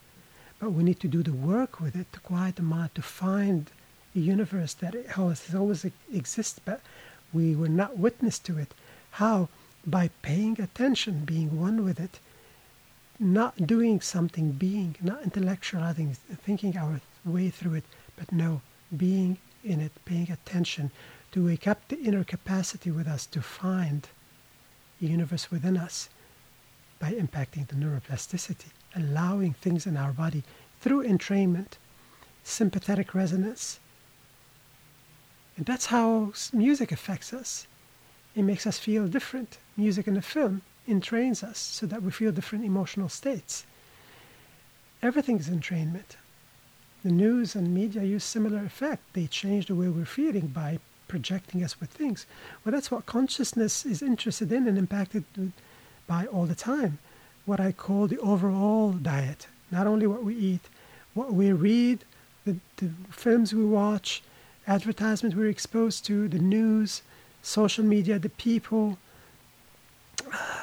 [0.60, 3.70] But we need to do the work with it to quiet the mind, to find
[4.16, 6.82] a universe that has always exists, but
[7.32, 8.74] we were not witness to it.
[9.12, 9.50] How?
[9.86, 12.20] By paying attention, being one with it,
[13.20, 17.84] not doing something, being, not intellectualizing, thinking our way through it,
[18.16, 18.62] but no,
[18.96, 20.92] being in it, paying attention
[21.32, 24.08] to wake up the inner capacity with us to find
[25.00, 26.10] the universe within us
[27.00, 30.44] by impacting the neuroplasticity, allowing things in our body
[30.80, 31.74] through entrainment,
[32.44, 33.80] sympathetic resonance.
[35.56, 37.68] And that's how music affects us.
[38.36, 39.58] It makes us feel different.
[39.76, 43.66] Music in a film entrains us so that we feel different emotional states.
[45.02, 46.16] Everything is entrainment.
[47.04, 49.02] the news and media use similar effect.
[49.14, 52.26] They change the way we're feeling by projecting us with things.
[52.64, 55.24] Well, that's what consciousness is interested in and impacted
[56.08, 56.98] by all the time.
[57.46, 59.48] What I call the overall diet.
[59.72, 60.66] Not only what we eat,
[61.14, 62.04] what we read,
[62.46, 64.22] the, the films we watch,
[64.68, 67.02] advertisements we're exposed to, the news,
[67.42, 68.98] social media, the people.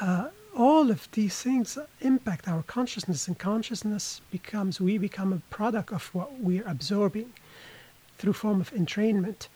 [0.01, 5.93] Uh, all of these things impact our consciousness, and consciousness becomes, we become a product
[5.93, 7.33] of what we're absorbing
[8.19, 9.49] through form of entrainment.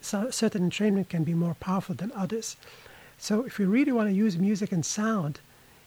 [0.00, 2.56] So certain entrainment can be more powerful than others.
[3.18, 5.40] So if we really want to use music and sound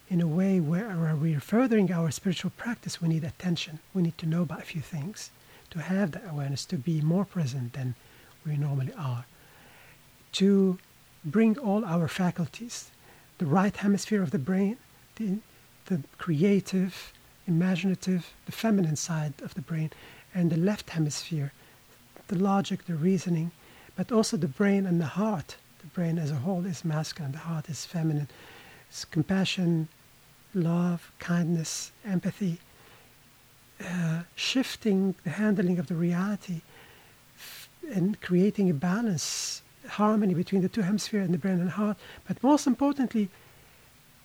[0.08, 3.78] in a way where, where we're furthering our spiritual practice, we need attention.
[3.94, 5.30] We need to know about a few things,
[5.70, 7.94] to have that awareness, to be more present than
[8.46, 9.26] we normally are,
[10.32, 10.78] to
[11.24, 12.90] bring all our faculties,
[13.38, 14.76] the right hemisphere of the brain,
[15.16, 15.38] the,
[15.86, 17.12] the creative,
[17.46, 19.90] imaginative, the feminine side of the brain,
[20.34, 21.52] and the left hemisphere,
[22.28, 23.50] the logic, the reasoning,
[23.96, 25.56] but also the brain and the heart.
[25.80, 28.28] The brain as a whole is masculine, the heart is feminine.
[28.88, 29.88] It's compassion,
[30.54, 32.58] love, kindness, empathy,
[33.84, 36.62] uh, shifting the handling of the reality
[37.36, 41.96] f- and creating a balance harmony between the two hemispheres and the brain and heart,
[42.26, 43.28] but most importantly,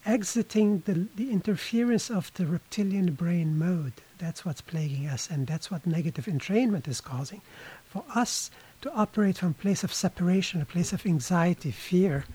[0.06, 3.94] exiting the, the interference of the reptilian brain mode.
[4.18, 7.42] That's what's plaguing us, and that's what negative entrainment is causing.
[7.86, 8.50] For us
[8.82, 12.26] to operate from a place of separation, a place of anxiety, fear,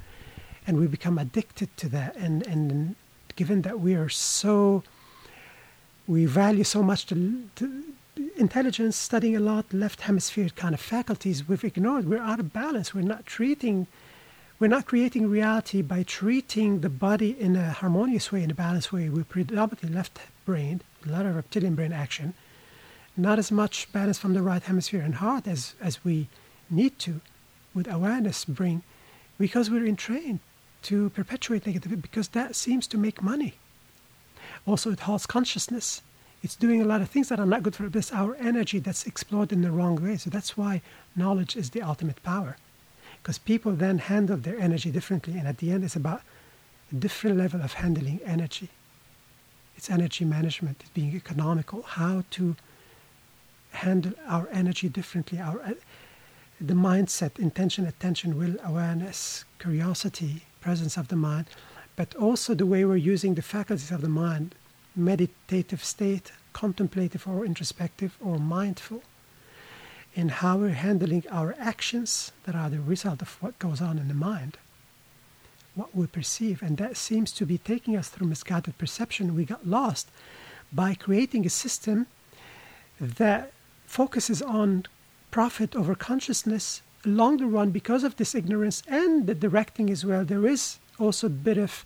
[0.67, 2.17] and we become addicted to that.
[2.17, 2.97] And, and
[3.35, 4.83] given that we are so,
[6.07, 7.15] we value so much the,
[7.57, 7.83] the
[8.37, 12.09] intelligence, studying a lot, left hemisphere kind of faculties, we've ignored.
[12.09, 12.95] We're out of balance.
[12.95, 13.87] We're not treating,
[14.59, 18.93] we're not creating reality by treating the body in a harmonious way, in a balanced
[18.93, 19.09] way.
[19.09, 22.35] We're predominantly left brained, a lot of reptilian brain action,
[23.17, 26.29] not as much balance from the right hemisphere and heart as, as we
[26.71, 27.21] need to,
[27.75, 28.83] with awareness bring,
[29.39, 30.41] because we're entrained
[30.83, 33.55] to perpetuate negativity, because that seems to make money.
[34.67, 36.03] Also, it halts consciousness
[36.43, 38.13] it's doing a lot of things that are not good for us.
[38.13, 40.17] our energy that's explored in the wrong way.
[40.17, 40.83] So that's why
[41.15, 42.57] knowledge is the ultimate power
[43.23, 45.39] because people then handle their energy differently.
[45.39, 46.23] And at the end it's about
[46.93, 48.69] a different level of handling energy.
[49.77, 50.77] It's energy management.
[50.81, 51.83] It's being economical.
[51.83, 52.57] How to
[53.73, 55.41] handle our energy differently.
[55.41, 55.75] Our uh,
[56.61, 61.47] the mindset intention attention will awareness curiosity presence of the mind
[61.97, 64.55] but also the way we're using the faculties of the mind
[64.97, 69.03] meditative state, contemplative or introspective or mindful,
[70.15, 74.09] in how we're handling our actions that are the result of what goes on in
[74.09, 74.57] the mind,
[75.75, 76.63] what we perceive.
[76.63, 79.37] And that seems to be taking us through misguided perception.
[79.37, 80.09] We got lost
[80.73, 82.07] by creating a system
[82.99, 83.53] that
[83.87, 84.87] focuses on
[85.31, 90.25] profit over consciousness along the run because of this ignorance and the directing as well.
[90.25, 91.85] There is also a bit of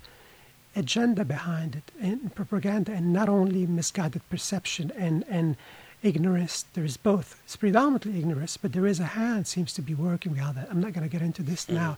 [0.77, 5.57] agenda behind it and propaganda and not only misguided perception and, and
[6.03, 6.65] ignorance.
[6.75, 7.41] There is both.
[7.45, 10.69] It's predominantly ignorance, but there is a hand seems to be working behind that.
[10.71, 11.97] I'm not going to get into this now, mm.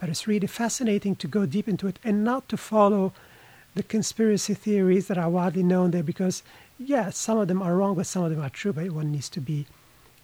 [0.00, 3.12] but it's really fascinating to go deep into it and not to follow
[3.74, 6.42] the conspiracy theories that are widely known there because,
[6.78, 8.72] yeah, some of them are wrong, but some of them are true.
[8.72, 9.66] But one needs to be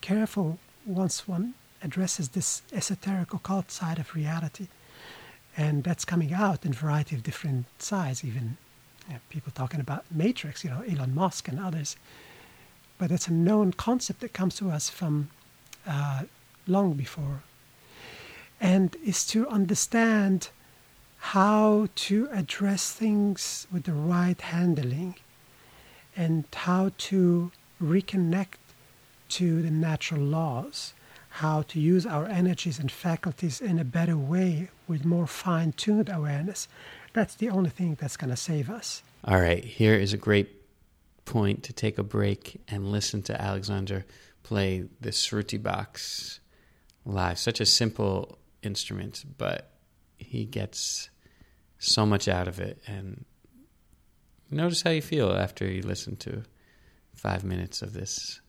[0.01, 4.69] careful once one addresses this esoteric occult side of reality
[5.61, 8.25] and that's coming out in a variety of different sides.
[8.25, 8.57] Even
[9.07, 11.97] you know, people talking about Matrix, you know, Elon Musk and others.
[12.97, 15.29] But it's a known concept that comes to us from
[15.87, 16.23] uh,
[16.67, 17.43] long before,
[18.61, 20.49] and is to understand
[21.35, 25.17] how to address things with the right handling,
[26.17, 27.53] and how to
[27.83, 28.61] reconnect
[29.29, 30.95] to the natural laws
[31.31, 36.09] how to use our energies and faculties in a better way with more fine tuned
[36.09, 36.68] awareness.
[37.12, 39.03] That's the only thing that's going to save us.
[39.24, 40.57] All right, here is a great
[41.24, 44.05] point to take a break and listen to Alexandre
[44.43, 46.41] play the Sruti box
[47.05, 47.39] live.
[47.39, 49.70] Such a simple instrument, but
[50.18, 51.11] he gets
[51.78, 52.83] so much out of it.
[52.87, 53.24] And
[54.51, 56.43] notice how you feel after you listen to
[57.14, 58.41] five minutes of this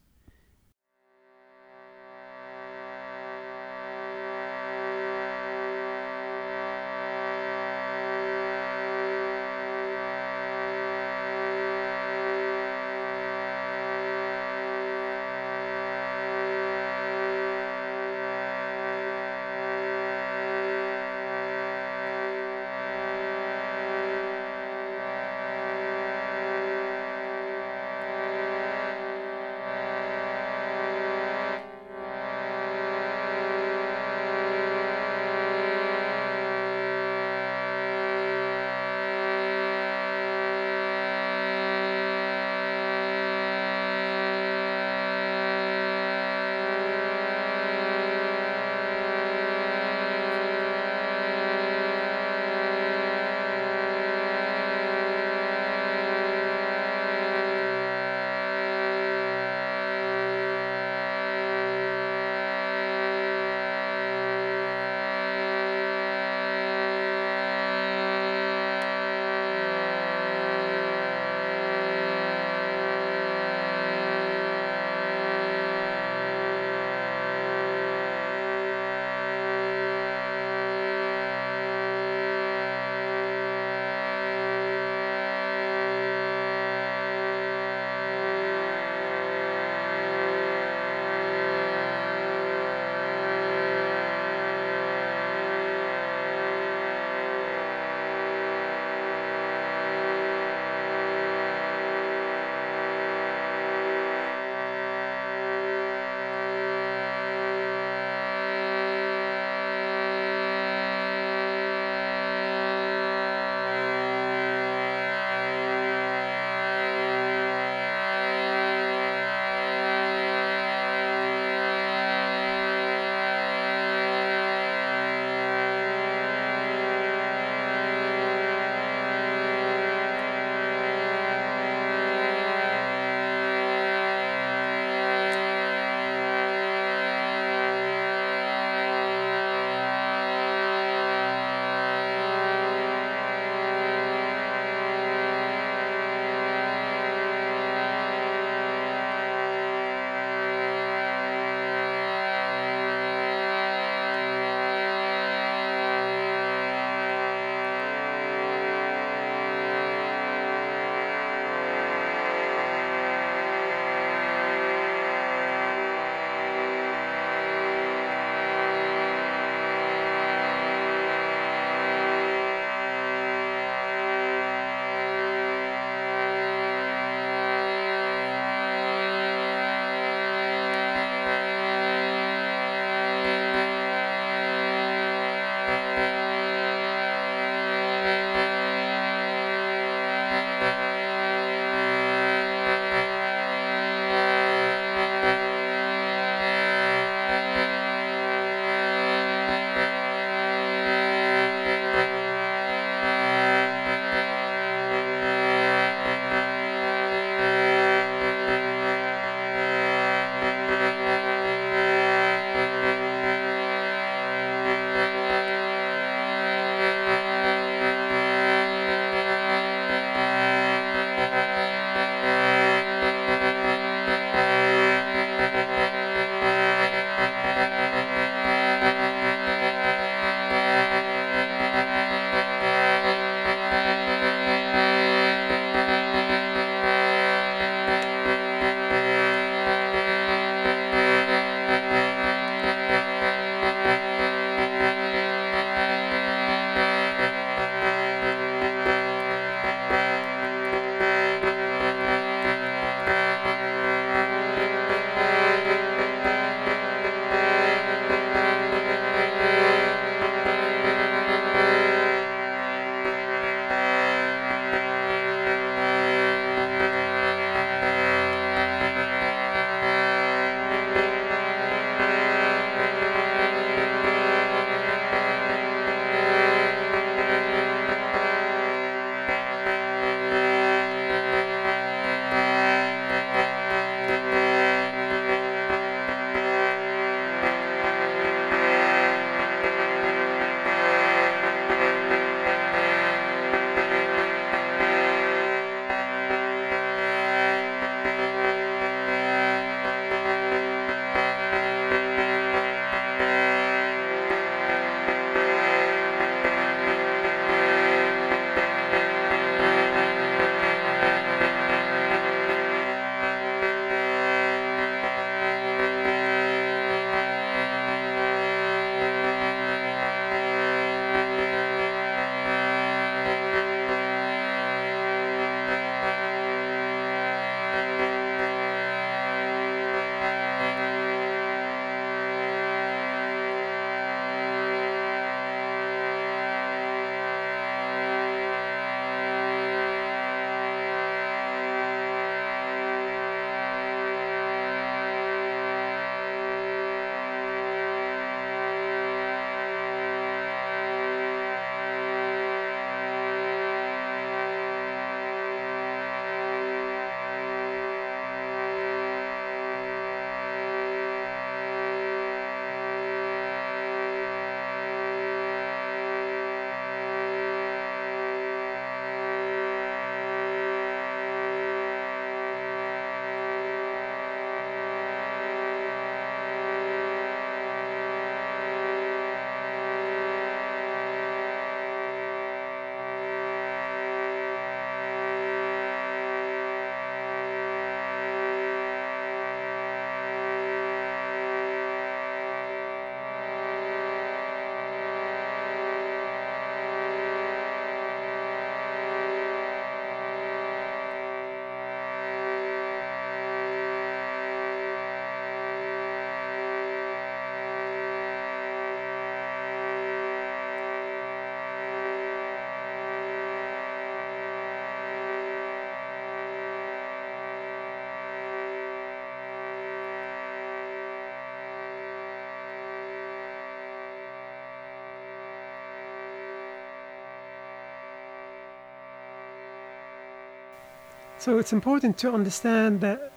[431.42, 433.32] So it's important to understand that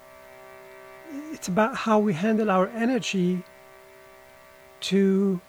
[1.32, 3.42] it's about how we handle our energy
[4.80, 5.40] to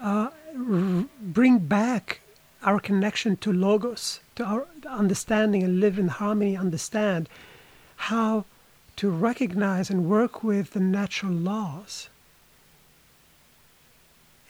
[0.00, 2.22] uh, r- bring back
[2.62, 7.28] our connection to logos, to our understanding and live in harmony, understand
[8.08, 8.46] how
[8.96, 12.08] to recognize and work with the natural laws.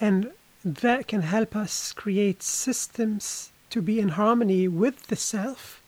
[0.00, 0.30] And
[0.64, 5.80] that can help us create systems to be in harmony with the self,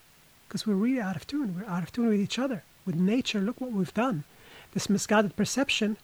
[0.49, 1.55] because we're really out of tune.
[1.55, 3.41] We're out of tune with each other, with nature.
[3.41, 4.25] Look what we've done.
[4.73, 5.99] This misguided perception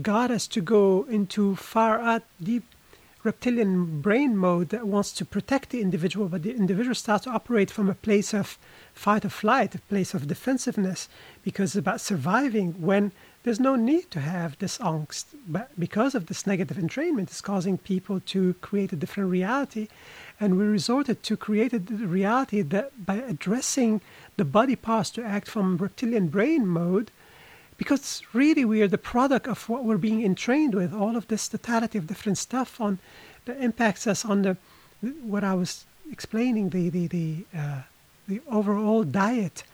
[0.00, 2.62] got us to go into far out, deep
[3.26, 7.70] reptilian brain mode that wants to protect the individual, but the individual starts to operate
[7.70, 8.58] from a place of
[8.94, 11.08] fight or flight, a place of defensiveness,
[11.42, 13.12] because it's about surviving when
[13.42, 15.26] there's no need to have this angst.
[15.46, 19.88] But because of this negative entrainment, it's causing people to create a different reality.
[20.40, 24.00] And we resorted to create a reality that by addressing
[24.36, 27.10] the body parts to act from reptilian brain mode,
[27.76, 31.48] because really we are the product of what we're being entrained with all of this
[31.48, 32.98] totality of different stuff on
[33.44, 34.56] that impacts us on the
[35.22, 37.82] what i was explaining the the the, uh,
[38.28, 39.64] the overall diet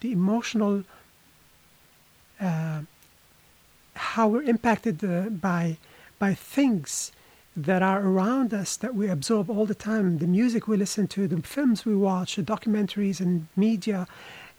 [0.00, 0.84] the emotional
[2.40, 2.80] uh,
[3.94, 5.76] how we're impacted uh, by
[6.18, 7.12] by things
[7.56, 10.18] that are around us that we absorb all the time.
[10.18, 14.06] The music we listen to the films we watch the documentaries and media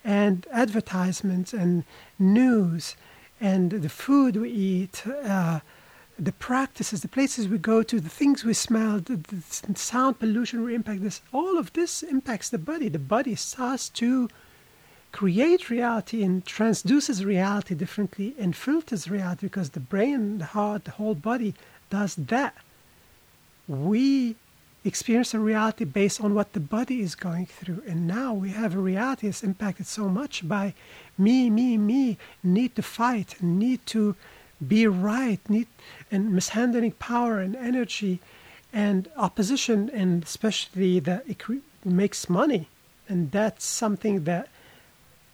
[0.04, 1.84] and advertisements and
[2.20, 2.96] news
[3.40, 5.60] and the food we eat, uh,
[6.18, 10.64] the practices, the places we go to, the things we smell, the, the sound pollution
[10.64, 12.88] we impact this, all of this impacts the body.
[12.88, 14.30] The body starts to
[15.12, 20.92] create reality and transduces reality differently and filters reality because the brain, the heart, the
[20.92, 21.54] whole body
[21.90, 22.56] does that.
[23.68, 24.36] We
[24.86, 27.84] experience a reality based on what the body is going through.
[27.88, 30.74] And now we have a reality that's impacted so much by
[31.18, 34.16] me, me, me, need to fight, need to
[34.66, 35.68] be right, need
[36.12, 38.20] and mishandling power and energy
[38.72, 41.42] and opposition, and especially that it
[41.86, 42.68] makes money.
[43.08, 44.48] And that's something that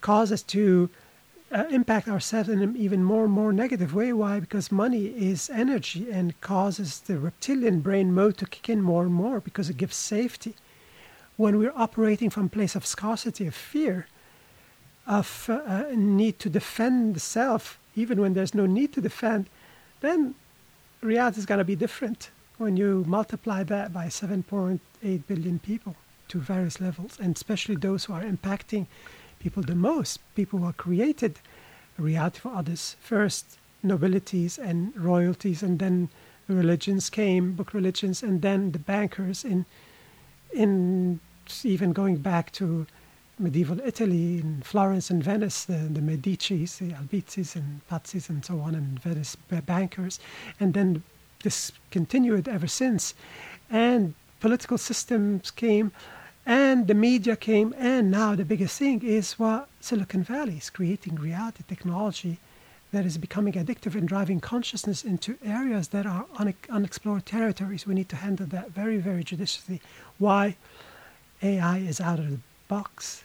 [0.01, 0.89] causes to
[1.51, 4.13] uh, impact ourselves in an even more and more negative way.
[4.13, 4.39] Why?
[4.39, 9.13] Because money is energy and causes the reptilian brain mode to kick in more and
[9.13, 10.55] more because it gives safety.
[11.37, 14.07] When we're operating from place of scarcity, of fear,
[15.07, 19.49] of uh, need to defend the self, even when there's no need to defend,
[20.01, 20.35] then
[21.01, 24.79] reality is going to be different when you multiply that by 7.8
[25.27, 25.95] billion people
[26.27, 28.85] to various levels, and especially those who are impacting
[29.39, 31.39] people the most, people who have created
[31.97, 32.95] reality for others.
[32.99, 36.09] First, nobilities and royalties, and then
[36.47, 39.65] religions came, book religions, and then the bankers in,
[40.53, 41.19] in
[41.63, 42.85] even going back to
[43.37, 48.59] medieval Italy, in Florence and Venice, the, the Medicis, the Albizi's and Pazzi's and so
[48.59, 50.19] on, and Venice bankers.
[50.59, 51.03] And then
[51.43, 53.13] this continued ever since.
[53.69, 55.91] And political systems came
[56.49, 61.13] and the media came, and now the biggest thing is what Silicon Valley is creating
[61.13, 62.39] reality technology
[62.91, 67.85] that is becoming addictive and driving consciousness into areas that are un- unexplored territories.
[67.85, 69.79] We need to handle that very, very judiciously.
[70.17, 70.55] Why
[71.43, 73.23] AI is out of the box.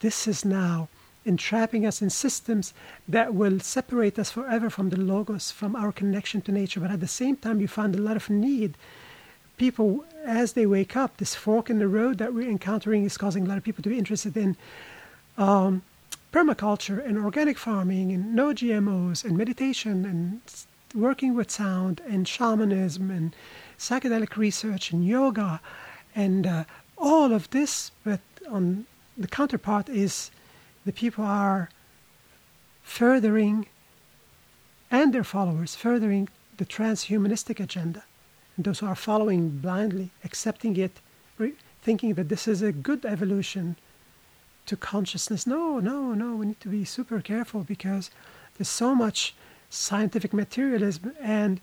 [0.00, 0.90] This is now
[1.24, 2.74] entrapping us in systems
[3.08, 6.80] that will separate us forever from the logos, from our connection to nature.
[6.80, 8.76] But at the same time, you find a lot of need
[9.60, 13.44] people, as they wake up, this fork in the road that we're encountering is causing
[13.44, 14.56] a lot of people to be interested in
[15.36, 15.82] um,
[16.32, 20.40] permaculture and organic farming and no GMOs and meditation and
[20.94, 23.36] working with sound and shamanism and
[23.78, 25.60] psychedelic research and yoga
[26.16, 26.64] and uh,
[26.96, 27.92] all of this.
[28.02, 28.86] But on
[29.18, 30.30] the counterpart is
[30.86, 31.68] the people are
[32.82, 33.66] furthering
[34.90, 38.04] and their followers furthering the transhumanistic agenda
[38.62, 41.00] those who are following blindly, accepting it,
[41.38, 43.76] re- thinking that this is a good evolution
[44.66, 45.46] to consciousness.
[45.46, 48.10] No, no, no, we need to be super careful because
[48.56, 49.34] there's so much
[49.68, 51.60] scientific materialism and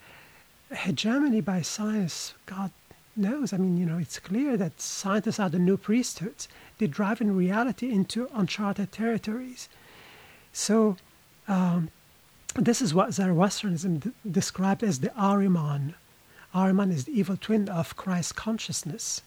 [0.72, 2.34] hegemony by science.
[2.46, 2.72] God
[3.16, 3.54] knows.
[3.54, 6.48] I mean, you know, it's clear that scientists are the new priesthoods.
[6.78, 9.70] They drive in reality into uncharted territories.
[10.54, 10.98] So,
[11.48, 11.90] um,
[12.56, 15.94] this is what Zoroastrianism d- described as the Ahriman
[16.58, 19.22] Ahriman is the evil twin of Christ consciousness.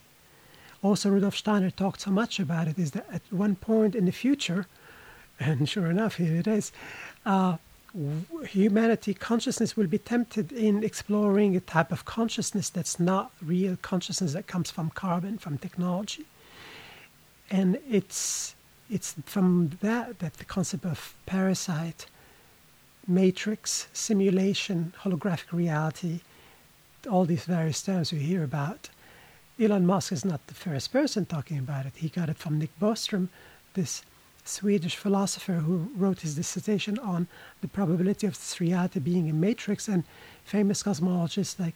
[0.82, 4.12] Also, Rudolf Steiner talked so much about it is that at one point in the
[4.12, 4.66] future,
[5.40, 6.72] and sure enough, here it is,
[7.24, 7.56] uh,
[8.48, 14.32] humanity consciousness will be tempted in exploring a type of consciousness that's not real consciousness
[14.32, 16.24] that comes from carbon, from technology.
[17.50, 18.54] and it's
[18.88, 22.06] it's from that that the concept of parasite,
[23.06, 26.20] matrix, simulation, holographic reality,
[27.08, 28.88] all these various terms we hear about.
[29.60, 31.92] Elon Musk is not the first person talking about it.
[31.96, 33.28] He got it from Nick Bostrom,
[33.74, 34.02] this
[34.44, 37.28] Swedish philosopher who wrote his dissertation on
[37.60, 40.04] the probability of this reality being a matrix, and
[40.44, 41.74] famous cosmologists like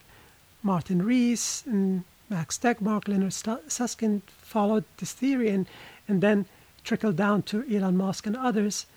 [0.63, 5.67] Martin Rees and Max Tegmark, Leonard Susskind followed this theory and,
[6.07, 6.47] and then
[6.83, 8.87] trickled down to Elon Musk and others.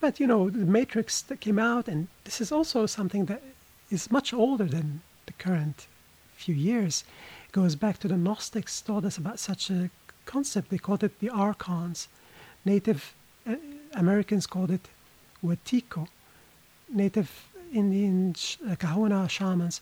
[0.00, 3.42] But you know, the matrix that came out, and this is also something that
[3.90, 5.86] is much older than the current
[6.36, 7.04] few years.
[7.52, 9.90] Goes back to the Gnostics taught us about such a
[10.24, 10.70] concept.
[10.70, 12.08] They called it the archons.
[12.64, 13.14] Native
[13.46, 13.56] uh,
[13.94, 14.88] Americans called it
[15.44, 16.08] Wetiko.
[16.88, 17.30] Native
[17.72, 18.34] Indian
[18.68, 19.80] uh, Kahuna shamans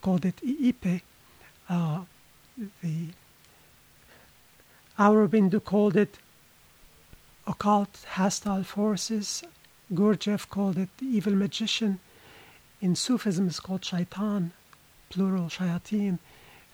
[0.00, 1.02] called it Ipe.
[1.68, 2.00] Uh,
[2.82, 3.06] the
[4.98, 6.18] Aurobindo called it
[7.46, 9.42] occult hostile forces.
[9.92, 12.00] Gurdjieff called it the evil magician.
[12.80, 14.52] In Sufism, it's called shaitan,
[15.12, 16.18] plural shayateen.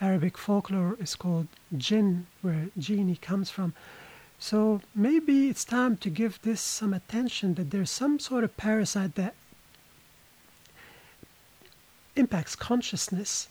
[0.01, 3.75] Arabic folklore is called jinn, where genie comes from.
[4.39, 9.17] So maybe it's time to give this some attention that there's some sort of parasite
[9.17, 9.35] that
[12.15, 13.49] impacts consciousness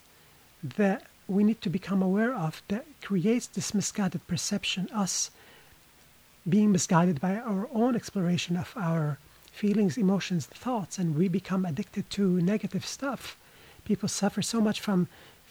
[0.63, 5.31] that we need to become aware of that creates this misguided perception, us
[6.47, 9.19] being misguided by our own exploration of our
[9.51, 13.35] feelings, emotions, thoughts, and we become addicted to negative stuff.
[13.87, 15.07] People suffer so much from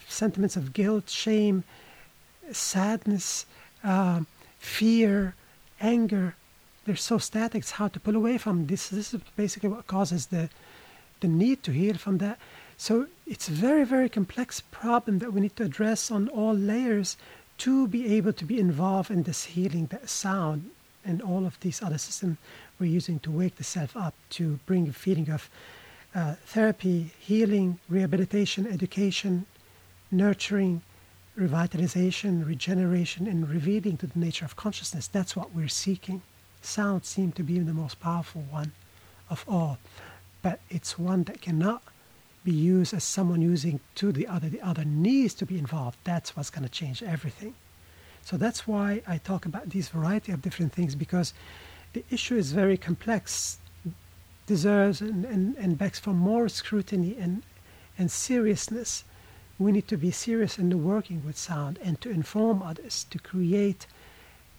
[0.07, 1.63] sentiments of guilt, shame,
[2.51, 3.47] sadness,
[3.83, 4.21] uh,
[4.59, 5.33] fear,
[5.81, 6.35] anger.
[6.85, 8.67] They're so static, it's hard to pull away from.
[8.67, 10.49] This, this is basically what causes the,
[11.19, 12.37] the need to heal from that.
[12.77, 17.17] So it's a very, very complex problem that we need to address on all layers
[17.57, 20.69] to be able to be involved in this healing, that sound,
[21.03, 22.37] and all of these other systems
[22.79, 25.49] we're using to wake the self up, to bring a feeling of
[26.17, 29.45] uh, therapy, healing, rehabilitation, education,
[30.09, 30.81] nurturing,
[31.39, 35.07] revitalization, regeneration, and revealing to the nature of consciousness.
[35.07, 36.23] That's what we're seeking.
[36.61, 38.71] Sound seems to be the most powerful one
[39.29, 39.77] of all,
[40.41, 41.83] but it's one that cannot
[42.43, 44.49] be used as someone using to the other.
[44.49, 45.99] The other needs to be involved.
[46.03, 47.53] That's what's going to change everything.
[48.23, 51.35] So that's why I talk about these variety of different things because
[51.93, 53.59] the issue is very complex,
[54.47, 57.43] deserves and, and, and begs for more scrutiny and,
[57.97, 59.03] and seriousness.
[59.59, 63.19] We need to be serious in the working with sound and to inform others, to
[63.19, 63.85] create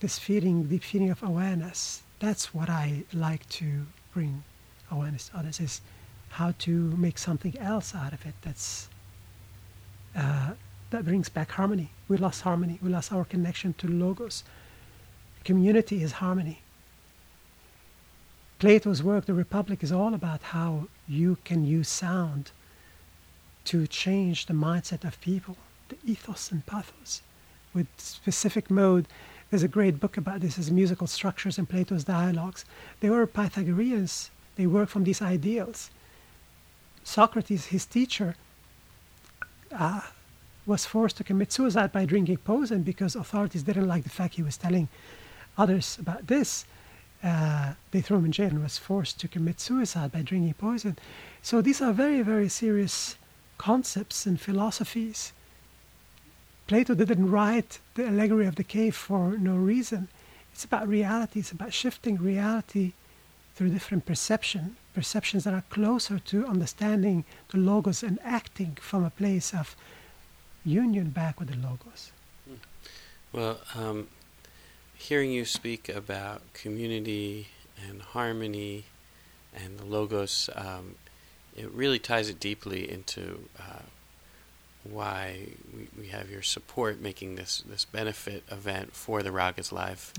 [0.00, 2.02] this feeling, the feeling of awareness.
[2.20, 4.44] That's what I like to bring
[4.90, 5.80] awareness to others is
[6.30, 8.88] how to make something else out of it that's
[10.16, 10.52] uh,
[10.90, 11.90] that brings back harmony.
[12.08, 12.78] We lost harmony.
[12.82, 14.42] We lost our connection to logos.
[15.44, 16.62] Community is harmony.
[18.58, 22.50] Plato's work, The Republic, is all about how you can use sound
[23.66, 25.56] to change the mindset of people,
[25.88, 27.22] the ethos and pathos,
[27.72, 29.06] with specific mode.
[29.50, 32.64] There's a great book about this as musical structures in Plato's dialogues.
[32.98, 34.30] They were Pythagoreans.
[34.56, 35.90] They work from these ideals.
[37.04, 38.34] Socrates, his teacher,
[39.70, 40.00] uh,
[40.66, 44.42] was forced to commit suicide by drinking poison because authorities didn't like the fact he
[44.42, 44.88] was telling
[45.56, 46.64] others about this.
[47.22, 50.96] Uh, they threw him in jail and was forced to commit suicide by drinking poison.
[51.42, 53.16] So these are very, very serious
[53.56, 55.32] concepts and philosophies.
[56.68, 60.08] Plato didn't write the allegory of the cave for no reason.
[60.52, 62.92] It's about reality, it's about shifting reality
[63.54, 69.10] through different perception, perceptions that are closer to understanding the logos and acting from a
[69.10, 69.74] place of
[70.64, 72.12] union back with the logos.
[73.32, 74.08] Well, um,
[74.98, 77.48] hearing you speak about community
[77.88, 78.84] and harmony
[79.54, 80.96] and the logos, um,
[81.56, 83.82] it really ties it deeply into uh,
[84.84, 90.12] why we, we have your support making this, this benefit event for the Ragas Live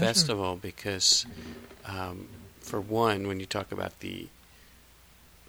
[0.00, 1.26] Festival because
[1.86, 2.28] um,
[2.60, 4.28] for one, when you talk about the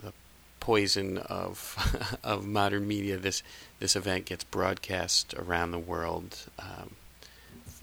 [0.03, 0.11] the
[0.60, 3.41] poison of of modern media, this
[3.80, 6.91] this event gets broadcast around the world, um,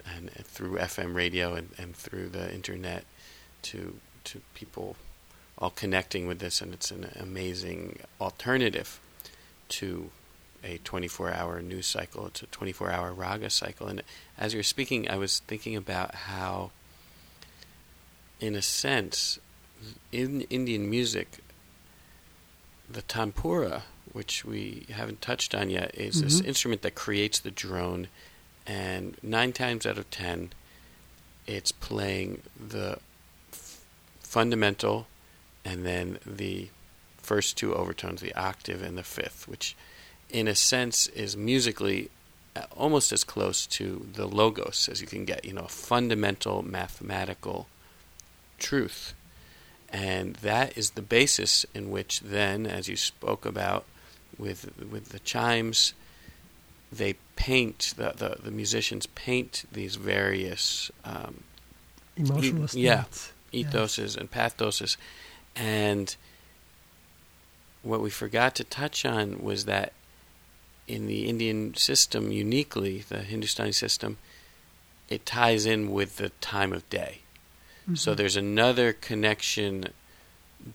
[0.07, 3.05] and, and, through FM radio and, and through the internet
[3.63, 4.97] to to people
[5.59, 9.01] all connecting with this, and it's an amazing alternative
[9.69, 10.11] to
[10.65, 12.27] a 24 hour news cycle.
[12.27, 13.89] It's a 24 hour raga cycle.
[13.89, 14.03] And
[14.39, 16.71] as you're speaking, I was thinking about how
[18.43, 19.39] in a sense,
[20.11, 21.39] in Indian music,
[22.91, 26.25] the tanpura, which we haven't touched on yet, is mm-hmm.
[26.25, 28.09] this instrument that creates the drone,
[28.67, 30.51] and nine times out of ten,
[31.47, 32.99] it's playing the
[33.53, 33.85] f-
[34.21, 35.07] fundamental
[35.65, 36.69] and then the
[37.19, 39.77] first two overtones, the octave and the fifth, which
[40.31, 42.11] in a sense is musically
[42.55, 46.63] uh, almost as close to the logos as you can get, you know, a fundamental
[46.63, 47.67] mathematical
[48.59, 49.15] truth.
[49.91, 53.85] And that is the basis in which then, as you spoke about
[54.39, 55.93] with with the chimes,
[56.93, 61.45] they paint the, the, the musicians paint these various um,
[62.17, 63.05] Emotional e- yeah,
[63.53, 64.97] ethoses and pathoses.
[65.57, 66.15] And
[67.83, 69.93] what we forgot to touch on was that
[70.87, 74.19] in the Indian system, uniquely, the Hindustani system,
[75.09, 77.21] it ties in with the time of day.
[77.95, 78.17] So Mhm.
[78.19, 79.87] there's another connection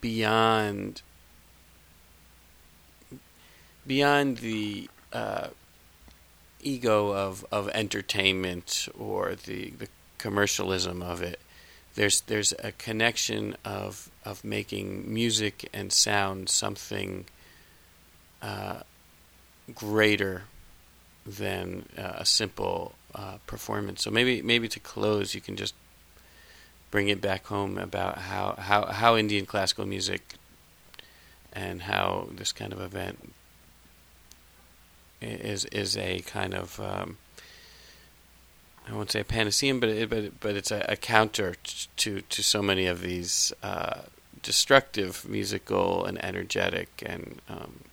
[0.01, 1.01] beyond
[3.85, 5.47] beyond the uh,
[6.73, 9.87] ego of, of entertainment or the, the
[10.17, 11.39] commercialism of it.
[11.95, 17.25] There's there's a connection of of making music and sound something
[18.41, 18.81] uh,
[19.73, 20.43] greater
[21.25, 24.03] than uh, a simple uh, performance.
[24.03, 25.73] So maybe maybe to close, you can just
[26.91, 30.35] bring it back home about how, how, how Indian classical music
[31.53, 33.33] and how this kind of event
[35.21, 37.17] is is a kind of um,
[38.87, 41.55] I won't say a panacea, but it, but but it's a, a counter
[41.97, 44.01] to to so many of these uh,
[44.41, 47.83] destructive musical and energetic and um,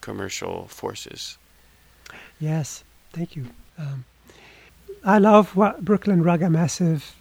[0.00, 1.38] commercial forces.
[2.38, 3.46] Yes, thank you.
[3.78, 4.04] Um,
[5.04, 7.14] I love what Brooklyn Raga Massive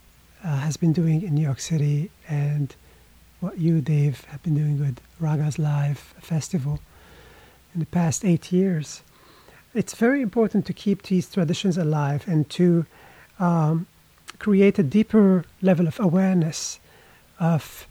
[0.43, 2.76] uh, has been doing in New York City and
[3.39, 6.80] what you, Dave, have been doing with Ragas Live Festival
[7.73, 9.01] in the past eight years.
[9.78, 12.88] It's very important to keep these traditions alive and to
[13.40, 13.86] um,
[14.40, 16.80] create a deeper level of awareness
[17.40, 17.88] of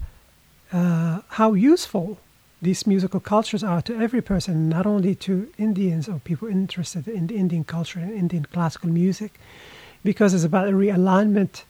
[0.72, 2.18] uh, how useful
[2.60, 7.28] these musical cultures are to every person, not only to Indians or people interested in
[7.28, 9.38] the Indian culture and Indian classical music,
[10.02, 11.62] because it's about a realignment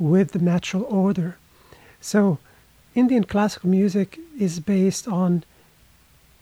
[0.00, 1.36] with the natural order.
[2.00, 2.38] So,
[2.96, 5.44] Indian classical music is based on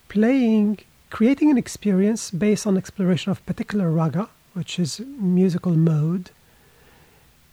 [0.09, 0.79] playing,
[1.11, 6.31] creating an experience based on exploration of particular raga, which is musical mode,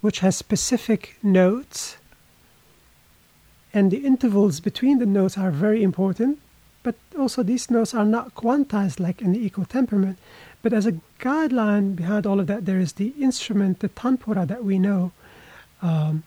[0.02, 1.98] which has specific notes
[3.74, 6.40] and the intervals between the notes are very important
[6.82, 10.18] but also these notes are not quantized like in the equal temperament
[10.62, 14.64] but as a guideline behind all of that there is the instrument the tanpura that
[14.64, 15.12] we know
[15.82, 16.24] um,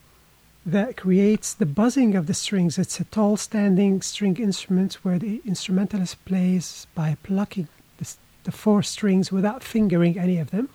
[0.71, 2.79] that creates the buzzing of the strings.
[2.79, 8.15] It's a tall standing string instrument where the instrumentalist plays by plucking the,
[8.45, 10.69] the four strings without fingering any of them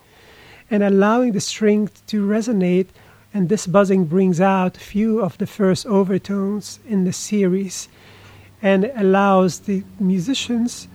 [0.72, 2.88] and allowing the string to resonate.
[3.36, 7.88] And this buzzing brings out a few of the first overtones in the series
[8.64, 10.88] and allows the musicians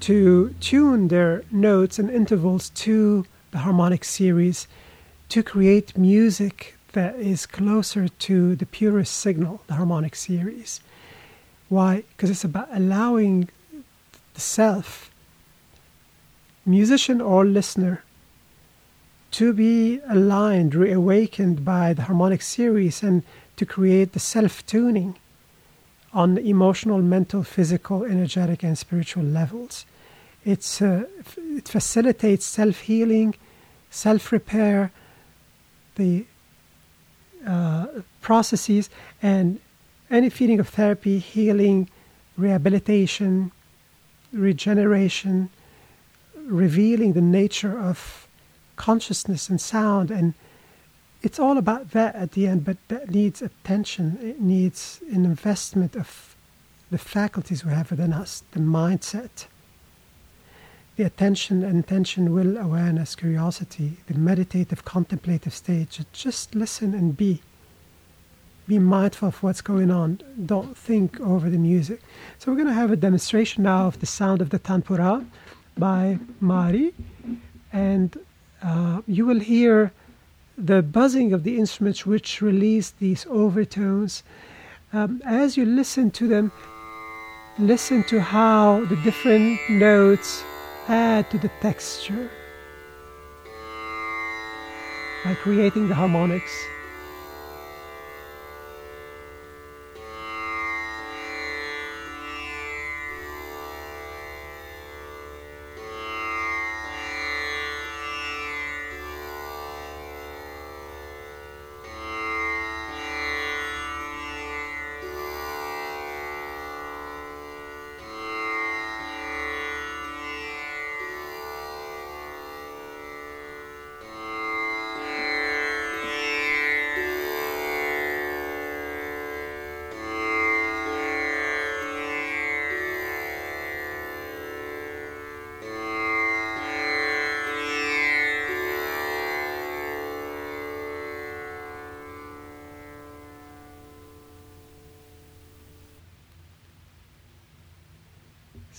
[0.00, 4.66] to tune their notes and intervals to the harmonic series
[5.28, 10.80] to create music that is closer to the purest signal, the harmonic series.
[11.68, 12.04] Why?
[12.16, 13.48] Because it's about allowing
[14.34, 15.10] the self,
[16.64, 18.02] musician or listener,
[19.32, 23.22] to be aligned, reawakened by the harmonic series, and
[23.56, 25.16] to create the self tuning
[26.14, 29.84] on the emotional, mental, physical, energetic, and spiritual levels.
[30.44, 31.04] It's, uh,
[31.36, 33.34] it facilitates self healing,
[33.90, 34.90] self repair,
[35.96, 36.24] the
[37.46, 37.86] uh,
[38.20, 38.90] processes,
[39.22, 39.60] and
[40.10, 41.88] any feeling of therapy, healing,
[42.36, 43.52] rehabilitation,
[44.32, 45.50] regeneration,
[46.36, 48.26] revealing the nature of
[48.76, 50.10] consciousness and sound.
[50.10, 50.34] And
[51.22, 54.18] it's all about that at the end but that needs attention.
[54.22, 56.36] It needs an investment of
[56.90, 59.46] the faculties we have within us the mindset
[60.98, 66.00] the attention and intention will awareness curiosity the meditative contemplative stage.
[66.12, 67.40] Just listen and be.
[68.66, 70.20] Be mindful of what's going on.
[70.44, 72.00] Don't think over the music.
[72.38, 75.24] So we're going to have a demonstration now of the sound of the tanpura
[75.76, 76.92] by Mari.
[77.72, 78.18] And
[78.60, 79.92] uh, you will hear
[80.56, 84.24] the buzzing of the instruments which release these overtones.
[84.92, 86.50] Um, as you listen to them,
[87.56, 90.42] listen to how the different notes
[90.88, 92.30] add to the texture
[95.24, 96.52] by creating the harmonics.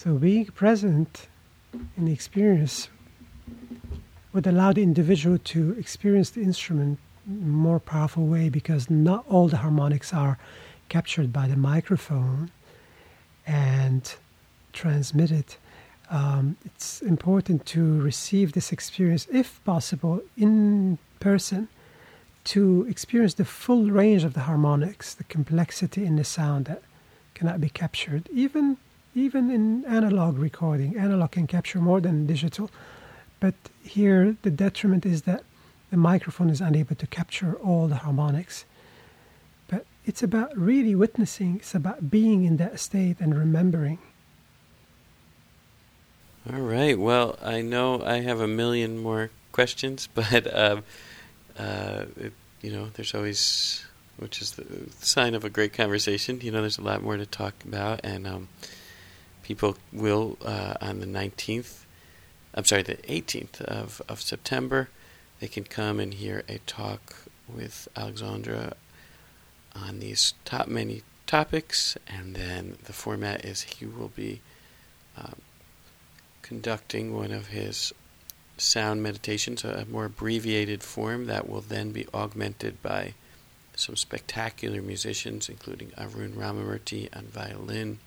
[0.02, 1.28] So being present
[1.98, 2.88] in the experience
[4.32, 9.26] would allow the individual to experience the instrument in a more powerful way because not
[9.28, 10.38] all the harmonics are
[10.88, 12.50] captured by the microphone
[13.46, 14.16] and
[14.72, 15.58] transmitted.
[16.10, 21.68] Um, it's important to receive this experience, if possible, in person
[22.46, 26.84] to experience the full range of the harmonics, the complexity in the sound that
[27.34, 28.78] cannot be captured, even
[29.20, 30.98] even in analog recording.
[30.98, 32.70] Analog can capture more than digital,
[33.40, 35.44] but here the detriment is that
[35.92, 38.66] the microphone is unable to capture all the harmonics.
[39.68, 44.00] But it's about really witnessing, it's about being in that state and remembering.
[46.52, 46.98] All right.
[46.98, 50.84] Well, I know I have a million more questions, but um,
[51.58, 53.86] uh, it, you know, there's always,
[54.18, 54.66] which is the
[55.00, 56.40] sign of a great conversation.
[56.42, 58.48] You know, there's a lot more to talk about, and um,
[59.50, 61.86] people will uh, on the 19th.
[62.54, 64.90] I'm sorry, the 18th of, of September,
[65.40, 67.16] they can come and hear a talk
[67.52, 68.74] with Alexandre
[69.76, 74.42] on these top many topics, and then the format is he will be
[75.18, 75.42] um,
[76.44, 77.92] conducting one of his
[78.56, 83.16] sound meditations, a more abbreviated form that will then be augmented by
[83.76, 87.98] some spectacular musicians, including Arun Ramamurthy on violin,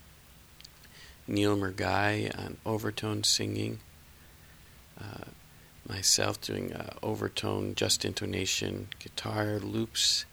[1.26, 3.80] Neil Murgai on overtone singing,
[5.00, 5.30] uh,
[5.88, 10.24] myself doing uh, overtone, just intonation, guitar loops,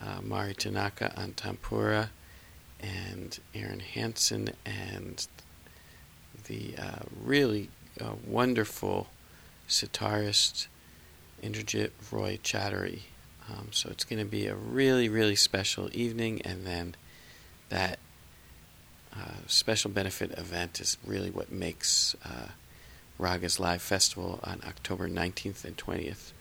[0.00, 2.10] uh, Mari Tanaka on tanpura,
[2.80, 5.26] and Aaron Hansen and
[6.44, 7.70] the uh, really
[8.00, 9.08] uh, wonderful
[9.68, 10.66] sitarist
[11.42, 13.02] Indrajit Roy Chattery.
[13.48, 16.94] Um, so it's going to be a really, really special evening, and then
[17.68, 17.98] that
[19.18, 22.48] uh, special benefit event is really what makes uh,
[23.18, 26.32] Ragas Live Festival on October 19th and 20th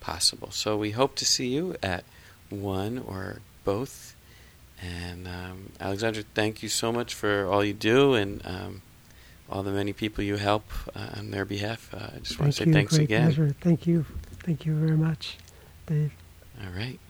[0.00, 0.50] possible.
[0.50, 2.04] So we hope to see you at
[2.48, 4.14] one or both.
[4.82, 8.82] And um, Alexandre, thank you so much for all you do and um,
[9.50, 11.92] all the many people you help uh, on their behalf.
[11.92, 12.72] Uh, I just want to say you.
[12.72, 13.24] thanks Great again.
[13.24, 13.54] Pleasure.
[13.60, 14.06] Thank you.
[14.44, 15.36] Thank you very much,
[15.86, 16.12] Dave.
[16.62, 17.00] All right.